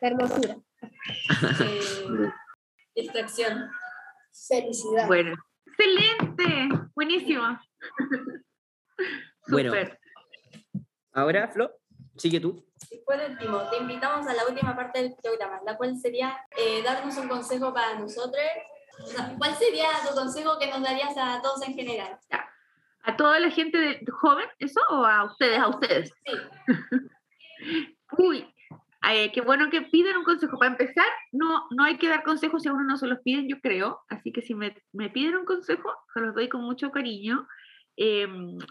hermosura. 0.00 0.56
eh, 0.82 2.30
distracción. 2.94 3.68
Felicidad. 4.48 5.06
Bueno. 5.06 5.34
Excelente. 5.66 6.68
Buenísimo. 6.94 7.58
Bueno. 9.48 9.70
Súper. 9.70 9.99
Ahora, 11.12 11.48
Flo, 11.48 11.70
sigue 12.16 12.40
tú. 12.40 12.64
Y 12.90 12.98
por 12.98 13.16
último, 13.16 13.68
te 13.70 13.78
invitamos 13.78 14.26
a 14.26 14.34
la 14.34 14.46
última 14.46 14.74
parte 14.76 15.02
del 15.02 15.14
programa, 15.14 15.60
la 15.64 15.76
cual 15.76 15.96
sería 15.96 16.36
eh, 16.56 16.82
darnos 16.82 17.16
un 17.16 17.28
consejo 17.28 17.74
para 17.74 17.98
nosotros. 17.98 18.42
¿Cuál 19.38 19.54
sería 19.54 19.88
tu 20.08 20.14
consejo 20.14 20.58
que 20.58 20.68
nos 20.68 20.82
darías 20.82 21.16
a 21.16 21.40
todos 21.42 21.66
en 21.66 21.74
general? 21.74 22.18
¿A 23.02 23.16
toda 23.16 23.40
la 23.40 23.50
gente 23.50 23.78
de, 23.78 24.04
joven, 24.10 24.46
eso? 24.58 24.80
¿O 24.90 25.04
a 25.04 25.24
ustedes? 25.24 25.58
A 25.58 25.68
ustedes. 25.68 26.12
Sí. 26.24 26.32
Uy, 28.18 28.54
eh, 29.10 29.32
qué 29.32 29.40
bueno 29.40 29.70
que 29.70 29.82
piden 29.82 30.18
un 30.18 30.24
consejo. 30.24 30.58
Para 30.58 30.72
empezar, 30.72 31.06
no, 31.32 31.66
no 31.70 31.84
hay 31.84 31.96
que 31.96 32.08
dar 32.08 32.22
consejos 32.22 32.62
si 32.62 32.68
a 32.68 32.72
uno 32.72 32.84
no 32.84 32.96
se 32.96 33.06
los 33.06 33.20
piden, 33.20 33.48
yo 33.48 33.60
creo. 33.60 34.00
Así 34.08 34.32
que 34.32 34.42
si 34.42 34.54
me, 34.54 34.76
me 34.92 35.08
piden 35.08 35.36
un 35.36 35.46
consejo, 35.46 35.90
se 36.12 36.20
los 36.20 36.34
doy 36.34 36.48
con 36.48 36.62
mucho 36.62 36.90
cariño. 36.90 37.46
Eh, 37.96 38.26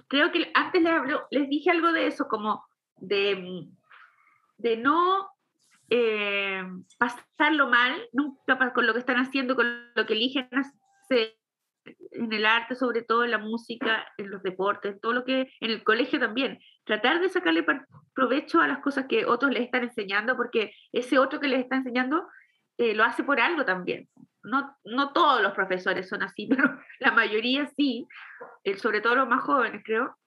creo 0.07 0.31
que 0.31 0.51
antes 0.53 0.81
les, 0.81 0.91
habló- 0.91 1.27
les 1.31 1.49
dije 1.49 1.69
algo 1.71 1.91
de 1.91 2.07
eso, 2.07 2.27
como 2.27 2.65
de, 2.97 3.35
mm, 3.35 3.77
de 4.57 4.77
no 4.77 5.29
eh, 5.89 6.63
pasarlo 6.97 7.67
mal 7.69 7.93
nunca 8.13 8.73
con 8.73 8.85
lo 8.85 8.93
que 8.93 8.99
están 8.99 9.17
haciendo, 9.17 9.55
con 9.55 9.91
lo 9.95 10.05
que 10.05 10.13
eligen 10.13 10.47
hacer 10.53 11.35
en 12.11 12.31
el 12.33 12.45
arte, 12.45 12.75
sobre 12.75 13.01
todo 13.01 13.23
en 13.23 13.31
la 13.31 13.37
música, 13.39 14.05
en 14.17 14.29
los 14.29 14.43
deportes, 14.43 14.99
todo 15.01 15.13
lo 15.13 15.23
que, 15.25 15.51
en 15.59 15.71
el 15.71 15.83
colegio 15.83 16.19
también. 16.19 16.59
Tratar 16.83 17.19
de 17.19 17.29
sacarle 17.29 17.65
provecho 18.13 18.61
a 18.61 18.67
las 18.67 18.79
cosas 18.79 19.05
que 19.07 19.25
otros 19.25 19.51
les 19.51 19.63
están 19.63 19.83
enseñando, 19.83 20.35
porque 20.35 20.73
ese 20.91 21.17
otro 21.17 21.39
que 21.39 21.47
les 21.47 21.61
está 21.61 21.77
enseñando 21.77 22.27
eh, 22.79 22.95
lo 22.95 23.03
hace 23.03 23.23
por 23.23 23.41
algo 23.41 23.65
también. 23.65 24.07
No, 24.41 24.73
no 24.85 25.11
todos 25.11 25.41
los 25.41 25.51
profesores 25.51 26.07
son 26.07 26.23
así, 26.23 26.47
pero 26.49 26.79
la 26.99 27.11
mayoría 27.11 27.67
sí, 27.75 28.07
eh, 28.63 28.77
sobre 28.77 29.01
todo 29.01 29.15
los 29.15 29.27
más 29.27 29.43
jóvenes, 29.43 29.83
creo. 29.85 30.17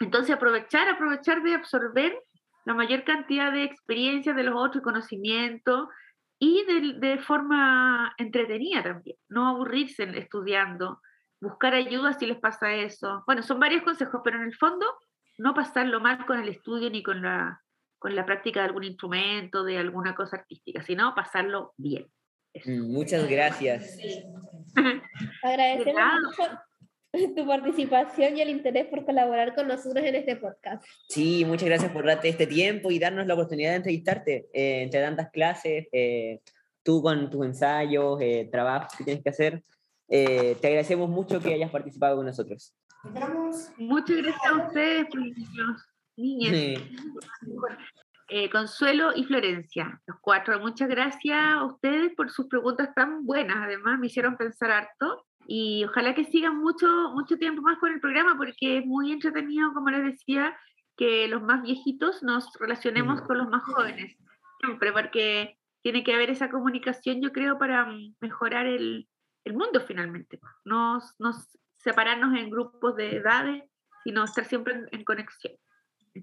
Entonces, 0.00 0.34
aprovechar, 0.34 0.88
aprovechar 0.88 1.42
de 1.42 1.54
absorber 1.54 2.16
la 2.64 2.74
mayor 2.74 3.02
cantidad 3.02 3.50
de 3.52 3.64
experiencias 3.64 4.36
de 4.36 4.44
los 4.44 4.54
otros, 4.54 4.84
conocimiento, 4.84 5.88
y 6.38 6.64
de, 6.66 7.00
de 7.00 7.18
forma 7.18 8.14
entretenida 8.16 8.80
también, 8.84 9.16
no 9.28 9.48
aburrirse 9.48 10.04
estudiando, 10.16 11.00
buscar 11.40 11.74
ayuda 11.74 12.12
si 12.12 12.26
les 12.26 12.38
pasa 12.38 12.72
eso. 12.74 13.24
Bueno, 13.26 13.42
son 13.42 13.58
varios 13.58 13.82
consejos, 13.82 14.20
pero 14.22 14.36
en 14.36 14.44
el 14.44 14.54
fondo 14.54 14.86
no 15.38 15.52
pasarlo 15.52 15.98
mal 15.98 16.24
con 16.26 16.38
el 16.38 16.48
estudio 16.48 16.90
ni 16.90 17.02
con 17.02 17.22
la, 17.22 17.60
con 17.98 18.14
la 18.14 18.24
práctica 18.24 18.60
de 18.60 18.66
algún 18.66 18.84
instrumento, 18.84 19.64
de 19.64 19.78
alguna 19.78 20.14
cosa 20.14 20.36
artística, 20.36 20.82
sino 20.82 21.14
pasarlo 21.14 21.74
bien. 21.76 22.06
Eso. 22.52 22.70
Mm, 22.70 22.92
Muchas 22.92 23.28
gracias. 23.28 23.98
Agradecemos 25.42 26.02
mucho 26.22 26.58
tu 27.36 27.46
participación 27.46 28.36
y 28.36 28.40
el 28.40 28.50
interés 28.50 28.86
por 28.86 29.04
colaborar 29.04 29.54
con 29.54 29.68
nosotros 29.68 30.04
en 30.04 30.14
este 30.14 30.36
podcast. 30.36 30.84
Sí, 31.08 31.44
muchas 31.46 31.68
gracias 31.68 31.92
por 31.92 32.04
darte 32.06 32.28
este 32.28 32.46
tiempo 32.46 32.90
y 32.90 32.98
darnos 32.98 33.26
la 33.26 33.34
oportunidad 33.34 33.70
de 33.70 33.76
entrevistarte 33.76 34.48
eh, 34.52 34.82
entre 34.82 35.00
tantas 35.02 35.30
clases, 35.30 35.86
eh, 35.92 36.40
tú 36.82 37.02
con 37.02 37.28
tus 37.30 37.44
ensayos, 37.44 38.18
eh, 38.20 38.48
trabajos 38.50 38.94
que 38.96 39.04
tienes 39.04 39.22
que 39.22 39.30
hacer. 39.30 39.62
Eh, 40.08 40.56
te 40.60 40.66
agradecemos 40.68 41.08
mucho 41.08 41.40
que 41.40 41.52
hayas 41.52 41.70
participado 41.70 42.16
con 42.16 42.26
nosotros. 42.26 42.74
Muchas 43.76 44.16
gracias 44.16 44.46
a 44.46 44.66
ustedes, 44.66 45.06
pues, 45.10 45.22
niñas. 46.18 46.52
eh, 48.28 48.50
Consuelo 48.50 49.12
y 49.14 49.24
Florencia, 49.24 50.00
los 50.06 50.18
cuatro. 50.20 50.58
Muchas 50.60 50.88
gracias 50.88 51.38
a 51.40 51.64
ustedes 51.64 52.14
por 52.14 52.30
sus 52.30 52.46
preguntas 52.46 52.94
tan 52.94 53.24
buenas. 53.24 53.56
Además, 53.58 53.98
me 53.98 54.06
hicieron 54.06 54.36
pensar 54.36 54.70
harto. 54.70 55.24
Y 55.46 55.84
ojalá 55.84 56.14
que 56.14 56.24
sigan 56.24 56.58
mucho, 56.58 56.86
mucho 57.14 57.38
tiempo 57.38 57.62
más 57.62 57.78
con 57.78 57.90
el 57.90 58.00
programa 58.00 58.36
porque 58.36 58.78
es 58.78 58.84
muy 58.84 59.12
entretenido, 59.12 59.72
como 59.72 59.88
les 59.88 60.04
decía, 60.04 60.54
que 60.94 61.26
los 61.26 61.42
más 61.42 61.62
viejitos 61.62 62.22
nos 62.22 62.52
relacionemos 62.60 63.22
con 63.22 63.38
los 63.38 63.48
más 63.48 63.62
jóvenes. 63.62 64.14
Siempre, 64.60 64.92
porque 64.92 65.56
tiene 65.82 66.04
que 66.04 66.12
haber 66.12 66.28
esa 66.28 66.50
comunicación, 66.50 67.22
yo 67.22 67.32
creo, 67.32 67.56
para 67.58 67.88
mejorar 68.20 68.66
el, 68.66 69.08
el 69.44 69.54
mundo 69.54 69.80
finalmente. 69.80 70.38
No 70.64 70.98
no 71.18 71.32
separarnos 71.78 72.36
en 72.36 72.50
grupos 72.50 72.96
de 72.96 73.16
edades, 73.16 73.62
sino 74.04 74.24
estar 74.24 74.44
siempre 74.44 74.74
en, 74.74 74.88
en 74.90 75.04
conexión. 75.04 75.54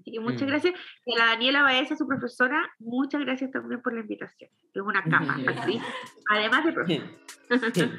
Así 0.00 0.12
que 0.12 0.20
muchas 0.20 0.42
Mm. 0.42 0.46
gracias. 0.46 0.74
Y 1.04 1.14
a 1.14 1.18
la 1.18 1.26
Daniela 1.32 1.62
Baeza, 1.62 1.96
su 1.96 2.06
profesora, 2.06 2.62
muchas 2.78 3.20
gracias 3.22 3.50
también 3.50 3.80
por 3.82 3.92
la 3.94 4.00
invitación. 4.00 4.50
Es 4.74 4.82
una 4.82 5.02
cama, 5.04 5.36
actriz, 5.48 5.82
además 6.30 6.64
de 6.64 6.72
profesora. 6.72 7.10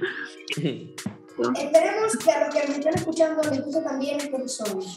Esperemos 1.55 2.17
que 2.17 2.31
a 2.31 2.45
los 2.45 2.55
que 2.55 2.67
me 2.67 2.73
están 2.77 2.93
escuchando 2.95 3.41
les 3.49 3.63
guste 3.63 3.81
también 3.83 4.17
este 4.17 4.35
episodio. 4.35 4.87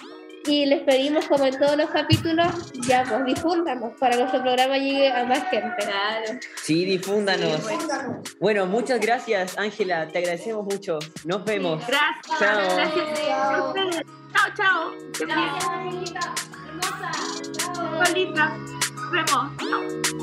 Y 0.46 0.64
les 0.64 0.80
pedimos, 0.84 1.26
como 1.28 1.44
en 1.44 1.58
todos 1.58 1.76
los 1.76 1.90
capítulos, 1.90 2.72
ya 2.88 3.04
pues 3.06 3.26
difúndanos 3.26 3.92
para 4.00 4.14
que 4.14 4.20
nuestro 4.22 4.40
programa 4.40 4.78
llegue 4.78 5.12
a 5.12 5.26
más 5.26 5.50
gente. 5.50 5.76
Claro. 5.84 6.40
Sí, 6.56 6.86
difúndanos. 6.86 7.68
Difúndanos. 7.68 8.38
Bueno, 8.40 8.64
muchas 8.64 9.00
gracias, 9.00 9.58
Ángela. 9.58 10.08
Te 10.08 10.20
agradecemos 10.20 10.64
mucho. 10.64 10.98
Nos 11.26 11.44
vemos. 11.44 11.86
Gracias. 11.86 12.38
Chao. 12.38 13.74
Gracias. 13.74 14.02
Chao, 14.32 14.54
chao. 14.56 14.92
Hermosa. 15.20 16.20
Chao. 16.20 16.49
Nos 18.94 19.10
vemos. 19.10 20.19